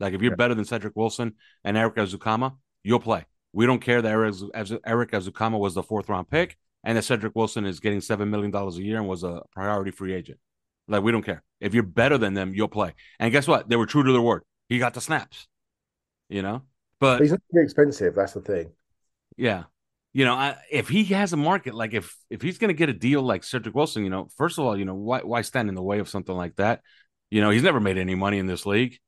[0.00, 0.36] Like if you're yeah.
[0.36, 1.34] better than Cedric Wilson
[1.64, 3.24] and Erik Ezukanma, you'll play.
[3.52, 4.34] We don't care that Eric,
[4.86, 8.54] Erik Ezukanma was the fourth round pick and that Cedric Wilson is getting $7 million
[8.54, 10.38] a year and was a priority free agent.
[10.88, 11.44] Like, we don't care.
[11.60, 12.94] If you're better than them, you'll play.
[13.20, 13.68] And guess what?
[13.68, 14.42] They were true to their word.
[14.68, 15.46] He got the snaps,
[16.28, 16.62] you know?
[16.98, 18.14] But, but he's not very expensive.
[18.14, 18.72] That's the thing.
[19.36, 19.64] Yeah
[20.14, 22.90] you know, I, if he has a market, like if if he's going to get
[22.90, 25.68] a deal like Cedric Wilson, you know, first of all, you know, why why stand
[25.68, 26.80] in the way of something like that?
[27.30, 28.98] You know, he's never made any money in this league,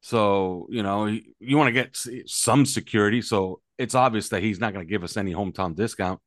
[0.00, 1.06] so you know,
[1.38, 3.20] you want to get some security.
[3.20, 6.18] So it's obvious that he's not going to give us any hometown discount.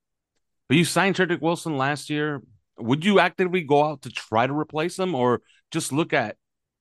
[0.69, 2.43] But you signed Cedric Wilson last year.
[2.77, 6.35] Would you actively go out to try to replace him, or just look at,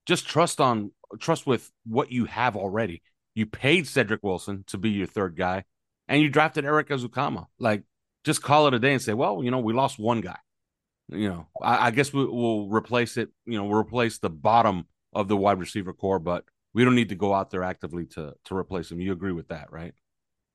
[0.05, 3.03] just trust on trust with what you have already?
[3.35, 5.65] You paid Cedric Wilson to be your third guy
[6.09, 7.47] and you drafted Erik Ezukanma.
[7.59, 7.85] Like,
[8.25, 10.39] just call it a day and say, well, you know, we lost one guy.
[11.09, 13.31] You know, I, I guess we, will replace it.
[13.47, 16.45] You know, we'll replace the bottom of the wide receiver core, but
[16.75, 19.01] we don't need to go out there actively to to replace him.
[19.01, 19.95] You agree with that, right?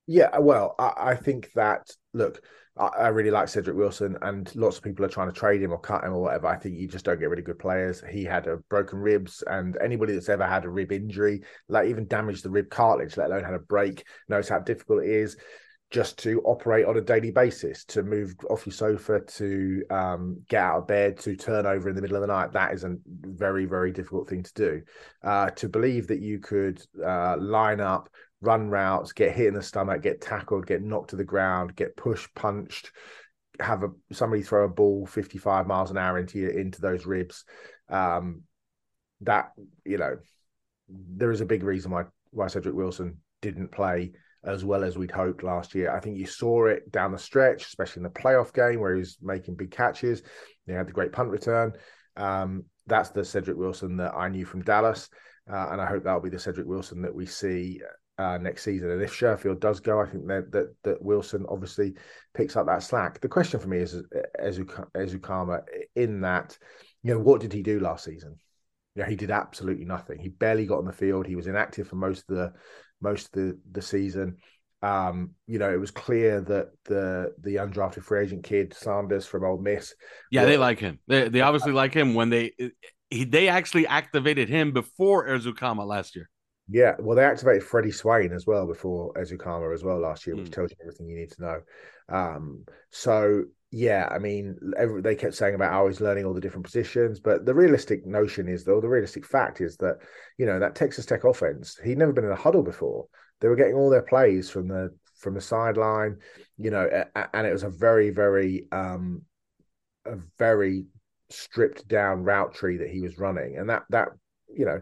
[0.07, 2.41] Yeah, well, I, I think that look,
[2.77, 5.79] I, really like Cedric Wilson, and lots of people are trying to trade him or
[5.79, 6.47] cut him or whatever.
[6.47, 8.03] I think you just don't get really good players.
[8.09, 12.05] He had a broken ribs, and anybody that's ever had a rib injury, like even
[12.07, 15.37] damaged the rib cartilage, let alone had a break, knows how difficult it is.
[15.91, 20.61] just to operate on a daily basis, to move off your sofa, to um, get
[20.61, 22.51] out of bed, to turn over in the middle of the night.
[22.51, 24.81] That is a very, very difficult thing to do.
[25.23, 28.09] Uh, to believe that you could uh, line up,
[28.41, 31.95] run routes, get hit in the stomach, get tackled, get knocked to the ground, get
[31.95, 32.91] pushed, punched,
[33.59, 37.45] have a somebody throw a ball 55 miles an hour into into those ribs.
[37.89, 38.43] Um,
[39.21, 39.51] that
[39.85, 40.17] you know,
[40.89, 44.11] there is a big reason why why Cedric Wilson didn't play
[44.43, 45.91] as well as we'd hoped last year.
[45.91, 48.99] I think you saw it down the stretch, especially in the playoff game where he
[48.99, 50.21] was making big catches.
[50.67, 51.73] He had the great punt return.
[52.15, 55.09] Um, that's the Cedric Wilson that I knew from Dallas.
[55.51, 57.81] Uh, and I hope that'll be the Cedric Wilson that we see
[58.17, 58.91] uh, next season.
[58.91, 61.95] And if Sherfield does go, I think that, that that Wilson obviously
[62.33, 63.19] picks up that slack.
[63.19, 64.01] The question for me is
[64.39, 65.61] Ezukanma
[65.95, 66.57] in that,
[67.03, 68.37] you know, what did he do last season?
[68.95, 70.19] Yeah, he did absolutely nothing.
[70.19, 71.27] He barely got on the field.
[71.27, 72.53] He was inactive for most of the
[73.01, 74.37] most of the, the season.
[74.81, 79.43] Um, you know, it was clear that the the undrafted free agent kid Sanders from
[79.43, 79.93] Ole Miss.
[80.31, 80.99] Yeah, they like him.
[81.07, 82.53] They they obviously like him when they
[83.09, 86.29] he, they actually activated him before Ezukanma last year.
[86.67, 90.47] Yeah, well, they activated Freddie Swain as well before Ezukanma as well last year, which
[90.47, 90.53] mm.
[90.53, 91.61] tells you everything you need to know.
[92.09, 96.41] Um, so yeah, I mean, every, they kept saying about how he's learning all the
[96.41, 99.97] different positions, but the realistic notion is, though, the realistic fact is that
[100.37, 103.05] you know that Texas Tech offense, he'd never been in a huddle before.
[103.41, 106.17] They were getting all their plays from the from the sideline,
[106.57, 106.87] you know,
[107.33, 109.23] and it was a very, very, um,
[110.05, 110.85] a very
[111.29, 114.09] stripped down route tree that he was running, and that that
[114.55, 114.81] you know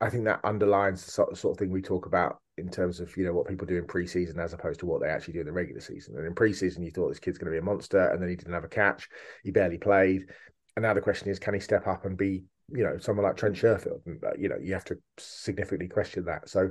[0.00, 3.24] I think that underlines the sort, of thing we talk about in terms of you
[3.24, 5.52] know what people do in preseason as opposed to what they actually do in the
[5.52, 6.16] regular season.
[6.16, 8.36] And in preseason, you thought this kid's going to be a monster, and then he
[8.36, 9.08] didn't have a catch,
[9.42, 10.26] he barely played,
[10.76, 13.36] and now the question is, can he step up and be you know someone like
[13.36, 14.06] Trent Sherfield?
[14.06, 16.48] And, uh, you know, you have to significantly question that.
[16.48, 16.70] So,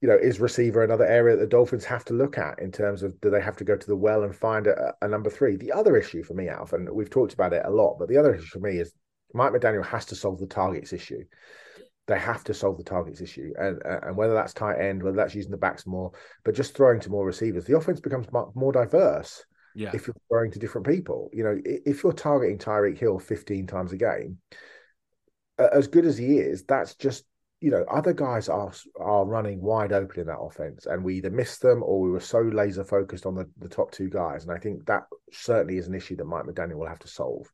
[0.00, 3.02] you know, is receiver another area that the Dolphins have to look at in terms
[3.02, 5.56] of do they have to go to the well and find a, a number three?
[5.56, 8.18] The other issue for me, Alf, and we've talked about it a lot, but the
[8.18, 8.92] other issue for me is
[9.34, 11.24] Mike McDaniel has to solve the targets issue
[12.12, 15.34] they have to solve the targets issue, and and whether that's tight end, whether that's
[15.34, 16.12] using the backs more,
[16.44, 19.44] but just throwing to more receivers, the offense becomes more diverse.
[19.74, 19.90] Yeah.
[19.94, 23.92] If you're throwing to different people, you know, if you're targeting Tyreek Hill 15 times
[23.92, 24.36] a game,
[25.58, 27.24] as good as he is, that's just
[27.62, 31.30] you know other guys are are running wide open in that offense, and we either
[31.30, 34.52] missed them or we were so laser focused on the the top two guys, and
[34.52, 37.50] I think that certainly is an issue that Mike McDaniel will have to solve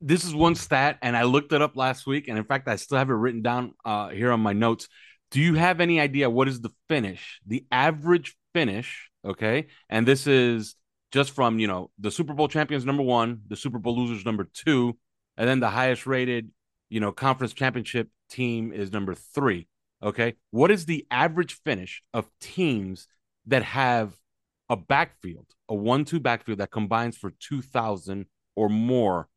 [0.00, 2.76] this is one stat, and I looked it up last week, and in fact, I
[2.76, 4.88] still have it written down uh, here on my notes.
[5.30, 9.10] Do you have any idea what is the finish, the average finish?
[9.24, 10.76] Okay, and this is
[11.10, 14.48] just from you know the Super Bowl champions number one, the Super Bowl losers number
[14.54, 14.96] two,
[15.36, 16.50] and then the highest rated
[16.88, 19.66] you know conference championship team is number three.
[20.02, 23.08] Okay, what is the average finish of teams
[23.46, 24.12] that have
[24.68, 29.28] a backfield, a one-two backfield that combines for two thousand or more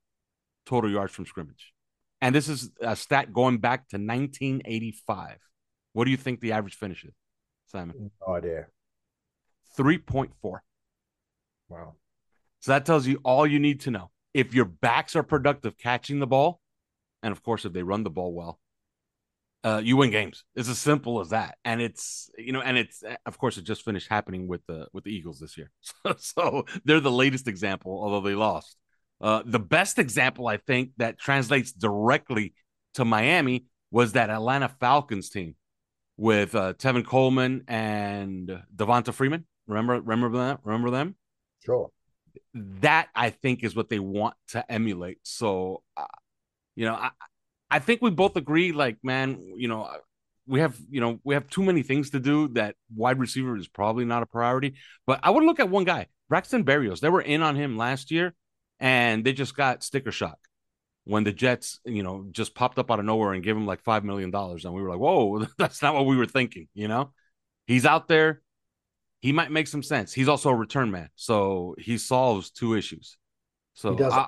[0.66, 1.74] total yards from scrimmage.
[2.22, 5.38] And this is a stat going back to 1985.
[5.94, 7.14] What do you think the average finish is,
[7.66, 8.12] Simon?
[8.28, 8.68] No idea.
[9.78, 10.60] 3.4.
[11.70, 11.96] Wow.
[12.60, 14.12] So that tells you all you need to know.
[14.34, 16.62] If your backs are productive catching the ball,
[17.24, 18.60] and of course, if they run the ball well,
[19.64, 20.44] uh, you win games.
[20.56, 21.58] It's as simple as that.
[21.64, 25.04] And it's you know, and it's of course it just finished happening with the with
[25.04, 25.72] the Eagles this year.
[26.04, 28.78] So, so they're the latest example, although they lost.
[29.22, 32.54] Uh, the best example, I think, that translates directly
[32.96, 35.56] to Miami was that Atlanta Falcons team
[36.18, 39.46] with uh, Tevin Coleman and Devonta Freeman.
[39.68, 40.60] Remember, remember that?
[40.64, 41.16] Remember them?
[41.66, 41.92] Sure.
[42.54, 45.20] That I think is what they want to emulate.
[45.24, 46.06] So, uh,
[46.76, 47.12] you know, I,
[47.70, 48.72] I think we both agree.
[48.72, 49.90] Like, man, you know,
[50.48, 52.48] we have, you know, we have too many things to do.
[52.50, 54.76] That wide receiver is probably not a priority.
[55.06, 57.00] But I would look at one guy, Braxton Berrios.
[57.00, 58.34] They were in on him last year
[58.82, 60.40] and they just got sticker shock
[61.06, 63.82] when the Jets, you know, just popped up out of nowhere and gave him like
[63.82, 66.88] five million dollars, and we were like, "Whoa, that's not what we were thinking." You
[66.88, 67.14] know,
[67.68, 68.42] he's out there.
[69.22, 70.12] He might make some sense.
[70.12, 73.18] He's also a return man, so he solves two issues.
[73.76, 74.28] So he does I,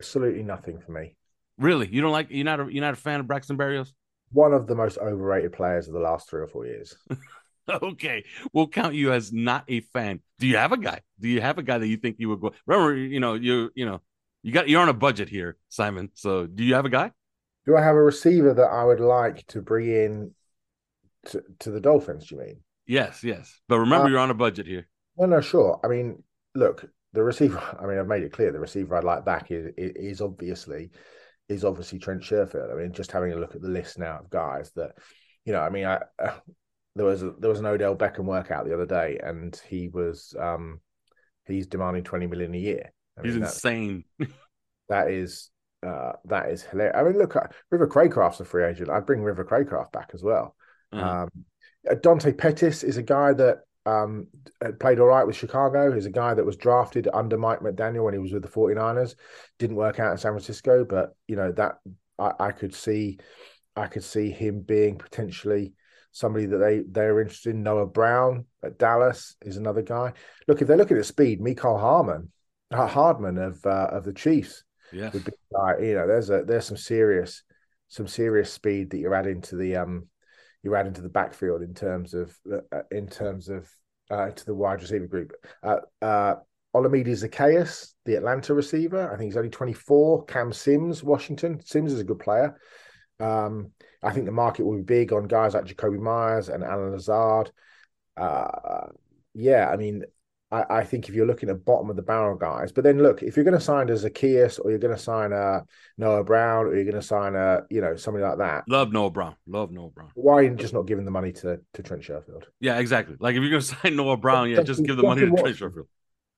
[0.00, 1.16] absolutely nothing for me.
[1.58, 3.92] Really, you don't like you're not a, you're not a fan of Braxton Berrios?
[4.30, 6.96] One of the most overrated players of the last three or four years.
[7.82, 10.20] okay, we'll count you as not a fan.
[10.38, 11.00] Do you have a guy?
[11.20, 12.52] Do you have a guy that you think you would go?
[12.66, 14.00] Remember, you know, you you know,
[14.42, 16.10] you got you're on a budget here, Simon.
[16.14, 17.12] So, do you have a guy?
[17.66, 20.34] Do I have a receiver that I would like to bring in
[21.26, 22.28] to, to the Dolphins?
[22.28, 22.60] Do you mean?
[22.86, 23.60] Yes, yes.
[23.68, 24.88] But remember, uh, you're on a budget here.
[25.18, 25.78] No, no, sure.
[25.84, 26.22] I mean,
[26.54, 27.62] look, the receiver.
[27.80, 30.90] I mean, I've made it clear the receiver I'd like back is is obviously
[31.48, 32.72] is obviously Trent Sherfield.
[32.72, 34.92] I mean, just having a look at the list now of guys that,
[35.44, 36.00] you know, I mean, I
[36.98, 40.34] there was a, there was an Odell Beckham workout the other day, and he was
[40.38, 40.80] um
[41.46, 42.92] he's demanding twenty million a year.
[43.18, 44.04] I he's insane.
[44.88, 45.50] that is
[45.86, 46.96] uh that is hilarious.
[46.96, 48.90] I mean, look, uh, River Cracraft's a free agent.
[48.90, 50.56] I'd bring River Cracraft back as well.
[50.92, 51.02] Mm.
[51.02, 51.28] Um,
[51.88, 54.26] uh, Dante Pettis is a guy that um,
[54.80, 55.92] played all right with Chicago.
[55.92, 59.14] He's a guy that was drafted under Mike McDaniel when he was with the 49ers.
[59.58, 61.76] Didn't work out in San Francisco, but you know that
[62.18, 63.18] I, I could see
[63.76, 65.74] I could see him being potentially
[66.12, 67.62] somebody that they they're interested in.
[67.62, 70.12] Noah Brown at Dallas is another guy.
[70.46, 72.30] Look, if they're looking at speed, Harmon,
[72.70, 76.42] uh, Hardman of uh, of the Chiefs, yeah, would be uh, you know there's a
[76.44, 77.42] there's some serious
[77.88, 80.06] some serious speed that you're adding to the um
[80.62, 83.68] you're adding to the backfield in terms of uh, uh in terms of
[84.10, 85.32] uh, to the wide receiver group.
[85.62, 86.34] Uh, uh,
[86.74, 90.24] Olamide Zaccheaus, the Atlanta receiver, I think he's only 24.
[90.26, 91.60] Cam Sims, Washington.
[91.64, 92.58] Sims is a good player.
[93.20, 96.92] Um, I think the market will be big on guys like Jakobi Meyers and Allen
[96.92, 97.50] Lazard.
[98.16, 98.88] Uh,
[99.34, 100.04] yeah, I mean,
[100.50, 103.22] I, I, think if you're looking at bottom of the barrel guys, but then look,
[103.22, 105.62] if you're going to sign a Zaccheaus or you're going to sign a
[105.98, 108.64] Noah Brown or you're going to sign a, you know, somebody like that.
[108.68, 109.36] Love Noah Brown.
[109.46, 110.10] Love Noah Brown.
[110.14, 112.44] Why are you just not giving the money to, to Trent Sherfield?
[112.60, 113.16] Yeah, exactly.
[113.20, 115.30] Like if you're going to sign Noah Brown, yeah, Justin, just give the money to
[115.30, 115.86] Watson, Trent Sherfield.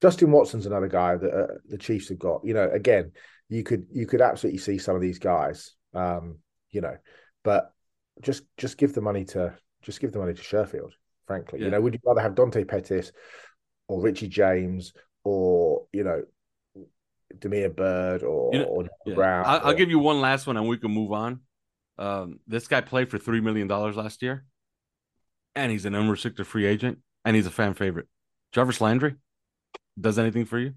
[0.02, 2.40] Justin Watson's another guy that uh, the Chiefs have got.
[2.44, 3.12] You know, again,
[3.48, 5.74] you could you could absolutely see some of these guys.
[5.94, 6.38] Um,
[6.70, 6.96] you know,
[7.44, 7.72] but
[8.20, 10.92] just just give the money to just give the money to Sherfield.
[11.26, 11.66] Frankly, yeah.
[11.66, 13.12] you know, would you rather have Dante Pettis
[13.88, 14.92] or Richie James
[15.24, 16.24] or you know
[17.38, 19.14] Damiere Byrd or, you know, or yeah.
[19.14, 19.44] Brown?
[19.46, 19.66] I'll, or...
[19.66, 21.40] I'll, give you one last one, and we can move on.
[21.98, 24.44] Um, this guy played for three million dollars last year,
[25.54, 28.08] and he's an unrestricted free agent, and he's a fan favorite.
[28.52, 29.14] Jarvis Landry
[30.00, 30.74] does anything for you?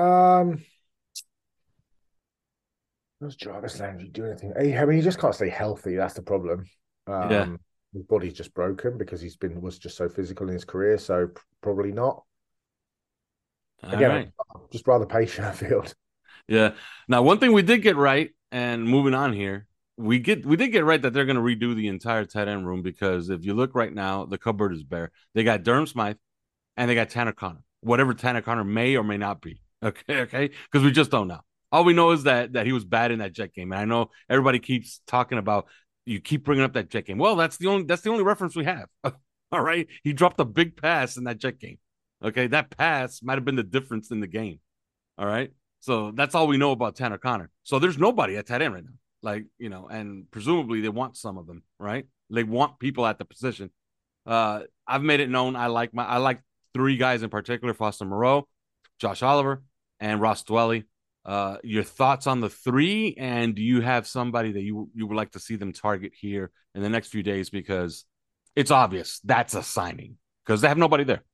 [0.00, 0.62] Um,
[3.20, 4.52] does Jarvis Landry do anything?
[4.56, 5.96] I mean, he just can't stay healthy.
[5.96, 6.64] That's the problem.
[7.06, 7.46] Um, yeah.
[7.92, 10.98] His body's just broken because he's been was just so physical in his career.
[10.98, 11.30] So
[11.62, 12.22] probably not.
[13.82, 14.30] All Again, right.
[14.70, 15.94] just rather pay Sherfield.
[16.48, 16.74] Yeah.
[17.08, 20.68] Now, one thing we did get right, and moving on here, we get we did
[20.68, 23.52] get right that they're going to redo the entire tight end room because if you
[23.52, 25.10] look right now, the cupboard is bare.
[25.34, 26.18] They got Durham Smythe,
[26.76, 27.64] and they got Tanner Conner.
[27.80, 29.60] Whatever Tanner Conner may or may not be.
[29.82, 31.40] Okay, okay, because we just don't know.
[31.72, 33.84] All we know is that that he was bad in that Jet game, and I
[33.84, 35.66] know everybody keeps talking about.
[36.04, 37.18] You keep bringing up that Jet game.
[37.18, 38.88] Well, that's the only that's the only reference we have.
[39.04, 41.78] all right, he dropped a big pass in that Jet game.
[42.24, 44.60] Okay, that pass might have been the difference in the game.
[45.18, 45.50] All right,
[45.80, 47.50] so that's all we know about Tanner Conner.
[47.64, 48.92] So there's nobody at tight end right now.
[49.22, 52.06] Like you know, and presumably they want some of them, right?
[52.30, 53.70] They want people at the position.
[54.24, 56.40] Uh, I've made it known I like my I like
[56.74, 58.46] three guys in particular: Foster Moreau,
[59.00, 59.62] Josh Oliver,
[60.00, 60.84] and Ross Dwelley.
[61.26, 65.16] Uh, your thoughts on the three, and do you have somebody that you you would
[65.16, 67.50] like to see them target here in the next few days?
[67.50, 68.04] Because
[68.54, 71.24] it's obvious that's a signing because they have nobody there.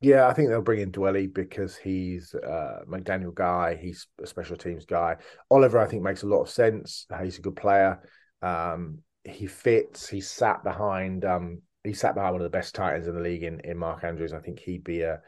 [0.00, 3.76] Yeah, I think they'll bring in Dwelley because he's a McDaniel guy.
[3.76, 5.16] He's a special teams guy.
[5.50, 7.06] Oliver, I think, makes a lot of sense.
[7.22, 8.00] He's a good player.
[8.40, 10.08] Um, he fits.
[10.08, 11.24] He sat behind.
[11.24, 13.76] Um, he sat behind one of the best tight ends in the league in, in
[13.76, 14.32] Mark Andrews.
[14.32, 15.20] I think he'd be a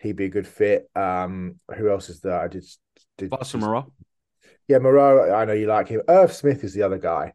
[0.00, 0.90] he'd be a good fit.
[0.94, 2.38] Um, who else is there?
[2.38, 2.64] I did
[3.18, 3.92] did, Foster Moreau.
[4.68, 5.32] Yeah, Moreau.
[5.34, 6.02] I know you like him.
[6.08, 7.32] Irv Smith is the other guy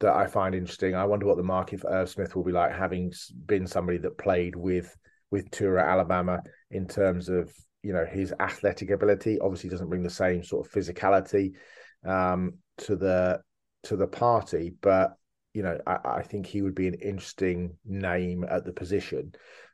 [0.00, 0.94] that I find interesting.
[0.94, 3.12] I wonder what the market for Irv Smith will be like, having
[3.46, 4.94] been somebody that played with
[5.30, 6.40] with at Alabama
[6.70, 9.38] in terms of you know his athletic ability.
[9.40, 11.52] Obviously, doesn't bring the same sort of physicality
[12.04, 13.40] um, to the
[13.84, 15.16] to the party, but
[15.52, 19.32] you know I, I, think he would be an interesting name at the position.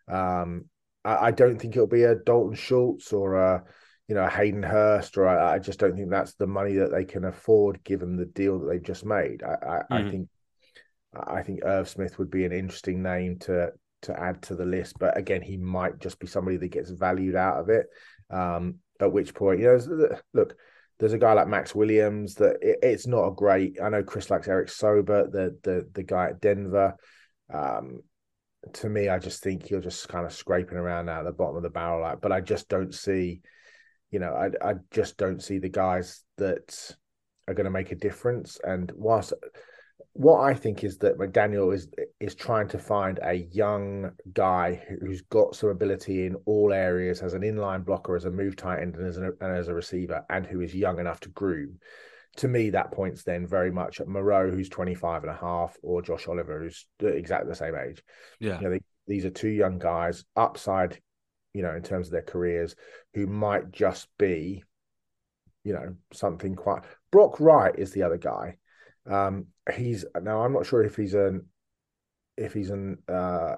[0.09, 0.67] Um,
[1.05, 3.65] I, I, don't think it'll be a Dalton Schultz or a
[4.11, 7.05] you know, Hayden Hurst, or I, I, just don't think that's the money that they
[7.05, 9.45] can afford given the deal that they've just made.
[9.45, 9.95] I, I, mm-hmm.
[9.95, 10.29] I think
[11.15, 13.71] I think Irv Smith would be an interesting name to
[14.03, 17.37] to add to the list, but again, he might just be somebody that gets valued
[17.37, 17.87] out of it.
[18.31, 20.57] Um, at which point, you know, look,
[20.99, 23.79] there's a guy like Maxx Williams that it, it's not a great.
[23.81, 26.97] I know Chris likes Eric Saubert, the the the guy at Denver.
[27.49, 28.01] Um,
[28.73, 31.63] to me, I just think you're just kind of scraping around at the bottom of
[31.63, 33.43] the barrel, like, but I just don't see
[34.11, 36.97] you know, I I just don't see the guys that
[37.49, 38.59] are going to make a difference.
[38.63, 39.33] And whilst
[40.13, 41.89] what I think is that McDaniel is
[42.19, 47.35] is trying to find a young guy who's got some ability in all areas as
[47.35, 50.25] an inline blocker, as a move tight end, and as, an, and as a receiver,
[50.29, 51.79] and who is young enough to groom.
[52.37, 56.01] To me, that points then very much at Moreau, who's 25 and a half, or
[56.01, 58.03] Josh Oliver, who's exactly the same age.
[58.39, 58.59] Yeah.
[58.59, 61.01] You know, they, these are two young guys, upside
[61.55, 62.75] you know, in terms of their careers,
[63.15, 64.63] who might just be,
[65.65, 66.83] you know, something quite.
[67.11, 68.57] Brock Wright is the other guy.
[69.09, 71.47] Um, he's now I'm not sure if he's an
[72.37, 73.57] if he's an uh,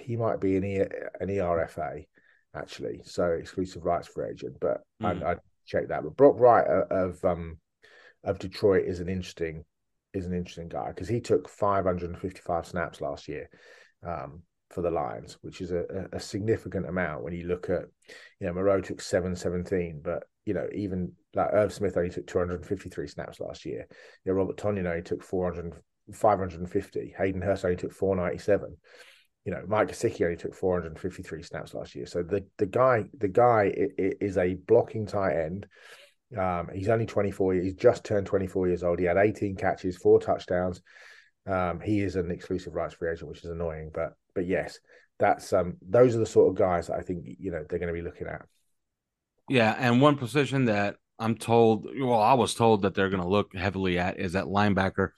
[0.00, 2.06] he might be an, e, an ERFA
[2.54, 4.56] actually, so exclusive rights free agent.
[4.60, 5.22] But mm.
[5.24, 5.36] I, I
[5.66, 6.02] check that.
[6.02, 7.58] But Brock Wright of um
[8.24, 9.64] of Detroit is an interesting
[10.14, 13.48] is an interesting guy because he took 555 snaps last year
[14.06, 17.84] um, for the Lions, which is a, a, significant amount when you look at,
[18.40, 23.06] you know, Moreau took 717, but, you know, even like Irv Smith only took 253
[23.06, 23.86] snaps last year.
[24.24, 25.74] You know, Robert Tonyan only took 400,
[26.12, 27.14] 550.
[27.16, 28.76] Hayden Hurst only took 497.
[29.44, 32.04] You know, Mike Gesicki only took 453 snaps last year.
[32.04, 35.66] So the the guy the guy is a blocking tight end
[36.36, 37.54] um, he's only 24.
[37.54, 38.98] He's just turned 24 years old.
[38.98, 40.82] He had 18 catches, four touchdowns.
[41.46, 44.78] Um, he is an exclusive rights free agent, which is annoying, but but yes,
[45.18, 47.92] that's um those are the sort of guys that I think you know they're going
[47.92, 48.46] to be looking at.
[49.48, 53.28] Yeah, and one position that I'm told, well, I was told that they're going to
[53.28, 55.10] look heavily at is at linebacker.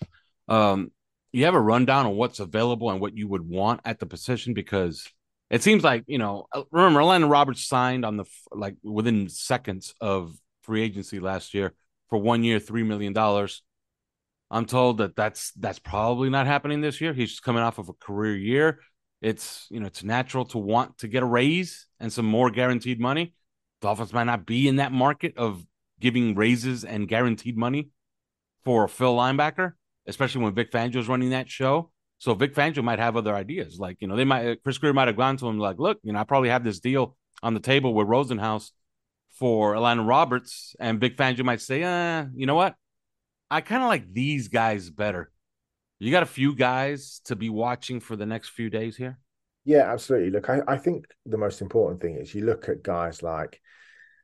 [0.49, 0.93] Um,
[1.33, 4.55] you have a rundown on what's available and what you would want at the position
[4.55, 5.07] because
[5.51, 6.47] it seems like you know.
[6.71, 11.75] Remember, Elandon Roberts signed on the like within seconds of free agency last year
[12.09, 13.63] for one year, three million dollars.
[14.51, 17.13] I'm told that that's that's probably not happening this year.
[17.13, 18.81] He's coming off of a career year.
[19.21, 23.01] It's you know it's natural to want to get a raise and some more guaranteed
[23.01, 23.35] money.
[23.81, 25.65] Dolphins might not be in that market of
[26.01, 27.91] giving raises and guaranteed money
[28.65, 29.73] for a fill linebacker,
[30.07, 31.91] especially when Vic Fangio is running that show.
[32.19, 33.79] So Vic Fangio might have other ideas.
[33.79, 36.13] Like, you know, they might Chris Grier might have gone to him like, look, you
[36.13, 38.71] know, I probably have this deal on the table with Rosenhaus
[39.31, 42.75] for Elandon Roberts, and Vic Fangio might say, uh, you know what?
[43.51, 45.31] I kind of like these guys better.
[46.01, 49.19] You got a few guys to be watching for the next few days here?
[49.67, 50.31] Yeah, absolutely.
[50.31, 53.61] Look, I, I think the most important thing is you look at guys like,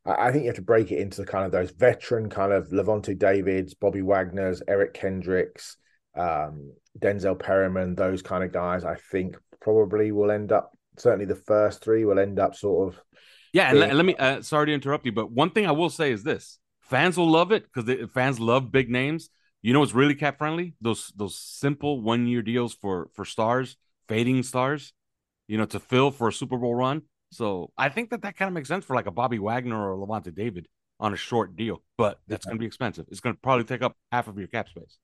[0.07, 2.68] I, I think you have to break it into kind of those veteran kind of
[2.70, 5.77] Lavonte Davids, Bobby Wagner's, Eric Kendricks,
[6.16, 8.83] um, Denzel Perryman, those kind of guys.
[8.83, 13.01] I think probably will end up, certainly the first three will end up sort of
[13.53, 14.14] yeah, and, let me.
[14.14, 17.31] Uh, sorry to interrupt you, but one thing I will say is this: fans will
[17.31, 19.31] love it because fans love big names.
[19.67, 20.75] You know, it's really cap friendly.
[20.81, 24.93] Those those simple one year deals for for stars, fading stars.
[25.49, 27.03] You know, to fill for a Super Bowl run.
[27.33, 29.95] So I think that that kind of makes sense for like a Bobby Wagner or
[29.95, 30.69] a Lavonte David
[31.01, 32.51] on a short deal, but that's yeah.
[32.51, 33.07] going to be expensive.
[33.11, 34.99] It's going to probably take up half of your cap space.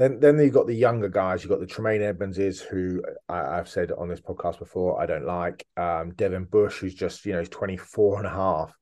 [0.00, 1.44] Then, then you've got the younger guys.
[1.44, 5.24] You've got the Tremaine Edmundses, who I, have said on this podcast before, I don't
[5.24, 5.64] like.
[5.76, 8.72] Um, Devin Bush, who's just, you know, he's 24 and a half,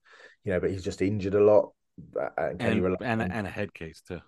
[0.44, 1.72] you know, but he's just injured a lot.
[2.18, 4.20] Uh, and, and, and, and, a head case, too.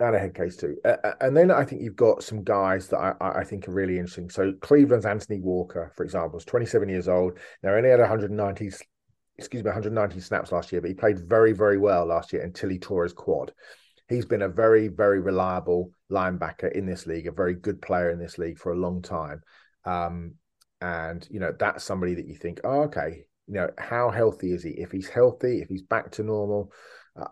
[0.00, 0.76] And a head case, too.
[0.84, 3.98] Uh, and then I think you've got some guys that I, I think are really
[3.98, 4.30] interesting.
[4.30, 7.38] So Cleveland's Anthony Walker, for example, is 27 years old.
[7.62, 8.70] Now, only had 190
[9.36, 12.70] excuse me, 190 snaps last year, but he played very, very well last year until
[12.70, 13.52] he tore his quad
[14.08, 18.18] he's been a very, very reliable linebacker in this league, a very good player in
[18.18, 19.42] this league for a long time.
[19.84, 20.34] Um,
[20.80, 24.62] and you know, that's somebody that you think, oh, okay, you know, how healthy is
[24.62, 24.70] he?
[24.70, 26.72] If he's healthy, if he's back to normal,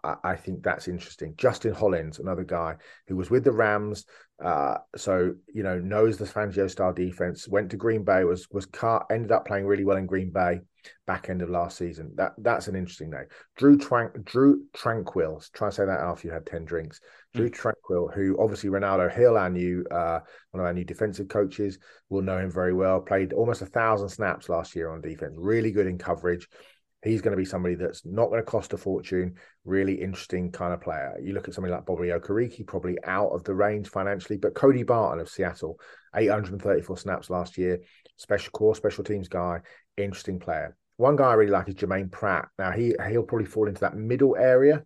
[0.02, 1.34] I, think that's interesting.
[1.36, 2.76] Justin Hollins, another guy
[3.06, 4.04] who was with the Rams,
[4.44, 7.48] uh, so you know knows the Fangio style defense.
[7.48, 10.60] Went to Green Bay, was was cut, ended up playing really well in Green Bay
[11.06, 12.12] back end of last season.
[12.16, 13.26] That that's an interesting name.
[13.56, 15.50] Drew Trank, Drew Tranquill.
[15.52, 17.00] Try to say that after you had ten drinks.
[17.34, 17.54] Drew mm.
[17.56, 20.20] Tranquill, who obviously Renaldo Hill, our new uh,
[20.50, 21.78] one of our new defensive coaches,
[22.08, 23.00] will know him very well.
[23.00, 25.34] Played almost a thousand snaps last year on defense.
[25.38, 26.48] Really good in coverage.
[27.06, 29.36] He's going to be somebody that's not going to cost a fortune.
[29.64, 31.16] Really interesting kind of player.
[31.22, 34.82] You look at somebody like Bobby Okereke, probably out of the range financially, but Cody
[34.82, 35.78] Barton of Seattle,
[36.14, 37.80] 834 snaps last year,
[38.16, 39.60] special core, special teams guy
[39.96, 40.76] interesting player.
[40.96, 42.48] One guy I really like is Germaine Pratt.
[42.58, 44.84] Now he he'll probably fall into that middle area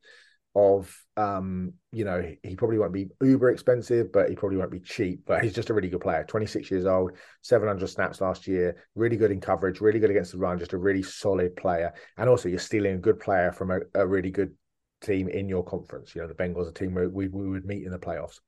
[0.55, 4.81] of um, you know, he probably won't be uber expensive, but he probably won't be
[4.81, 5.21] cheap.
[5.27, 6.25] But he's just a really good player.
[6.25, 10.39] 26 years old, 700 snaps last year, really good in coverage, really good against the
[10.39, 11.93] run, just a really solid player.
[12.17, 14.55] And also, you're stealing a good player from a, a really good
[15.03, 16.15] team in your conference.
[16.15, 18.39] You know, the Bengals, a team we, we would meet in the playoffs.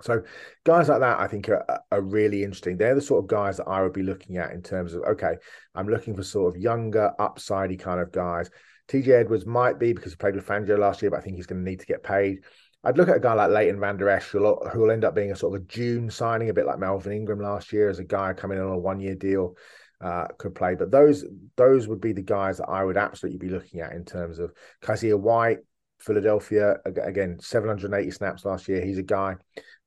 [0.00, 0.22] So
[0.64, 2.76] guys like that, I think are, are really interesting.
[2.76, 5.34] They're the sort of guys that I would be looking at in terms of, okay,
[5.74, 8.48] I'm looking for sort of younger, upsidey kind of guys.
[8.88, 11.46] TJ Edwards might be because he played with Fangio last year, but I think he's
[11.46, 12.40] going to need to get paid.
[12.84, 15.54] I'd look at a guy like Leighton Vander Esch, who'll, end up being a sort
[15.54, 18.56] of a June signing, a bit like Melvin Ingram last year, as a guy coming
[18.56, 19.56] in on a one-year deal
[20.00, 20.74] uh, could play.
[20.74, 21.24] But those
[21.56, 24.52] those would be the guys that I would absolutely be looking at in terms of
[24.82, 25.58] Kyzir White,
[25.98, 28.84] Philadelphia again, 780 snaps last year.
[28.84, 29.36] He's a guy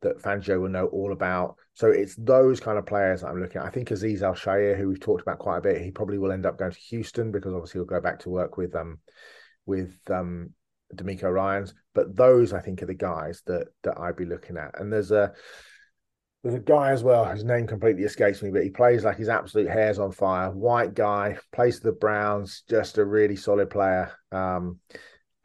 [0.02, 1.56] that Fangio will know all about.
[1.74, 3.68] So it's those kind of players that I'm looking at.
[3.68, 6.46] I think Aziz Al-Shaair, who we've talked about quite a bit, he probably will end
[6.46, 9.00] up going to Houston because obviously he'll go back to work with um
[9.66, 10.52] with um
[10.96, 11.74] DeMeco Ryans.
[11.94, 14.80] But those I think are the guys that that I'd be looking at.
[14.80, 15.34] And there's a
[16.44, 19.30] There's a guy as well, his name completely escapes me, but he plays like his
[19.30, 20.50] absolute hair's on fire.
[20.50, 24.12] White guy, plays the Browns, just a really solid player.
[24.32, 24.80] Um,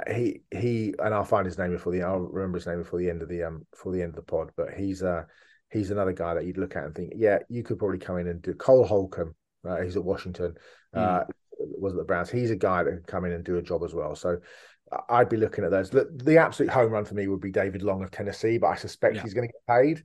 [0.06, 3.08] he he and I'll find his name before the I'll remember his name before the
[3.08, 4.50] end of the um before the end of the pod.
[4.56, 5.24] But he's uh
[5.70, 8.28] he's another guy that you'd look at and think, yeah, you could probably come in
[8.28, 9.34] and do Cole Holcomb.
[9.66, 10.54] Uh, he's at Washington.
[10.94, 11.26] Uh, mm.
[11.58, 12.30] was at the Browns.
[12.30, 14.14] He's a guy that can come in and do a job as well.
[14.14, 14.38] So
[15.08, 15.90] I'd be looking at those.
[15.90, 18.76] The, the absolute home run for me would be David Long of Tennessee, but I
[18.76, 19.22] suspect yeah.
[19.22, 20.04] he's going to get paid.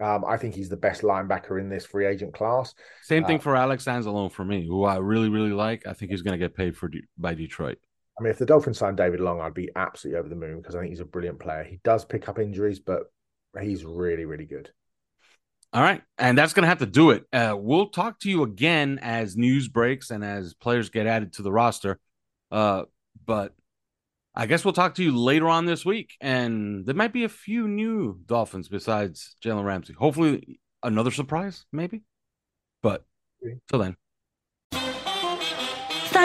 [0.00, 2.74] Um, I think he's the best linebacker in this free agent class.
[3.02, 5.86] Same thing uh, for Alex Anzalone for me, who I really, really like.
[5.86, 7.78] I think he's going to get paid for by Detroit.
[8.18, 10.74] I mean, if the Dolphins signed David Long, I'd be absolutely over the moon because
[10.74, 11.62] I think he's a brilliant player.
[11.62, 13.04] He does pick up injuries, but
[13.60, 14.70] he's really, really good.
[15.72, 16.02] All right.
[16.16, 17.26] And that's going to have to do it.
[17.32, 21.42] Uh, we'll talk to you again as news breaks and as players get added to
[21.42, 22.00] the roster.
[22.50, 22.84] Uh,
[23.24, 23.54] but
[24.34, 26.16] I guess we'll talk to you later on this week.
[26.20, 29.92] And there might be a few new Dolphins besides Jalen Ramsey.
[29.92, 32.02] Hopefully, another surprise, maybe.
[32.82, 33.04] But
[33.68, 33.96] till then.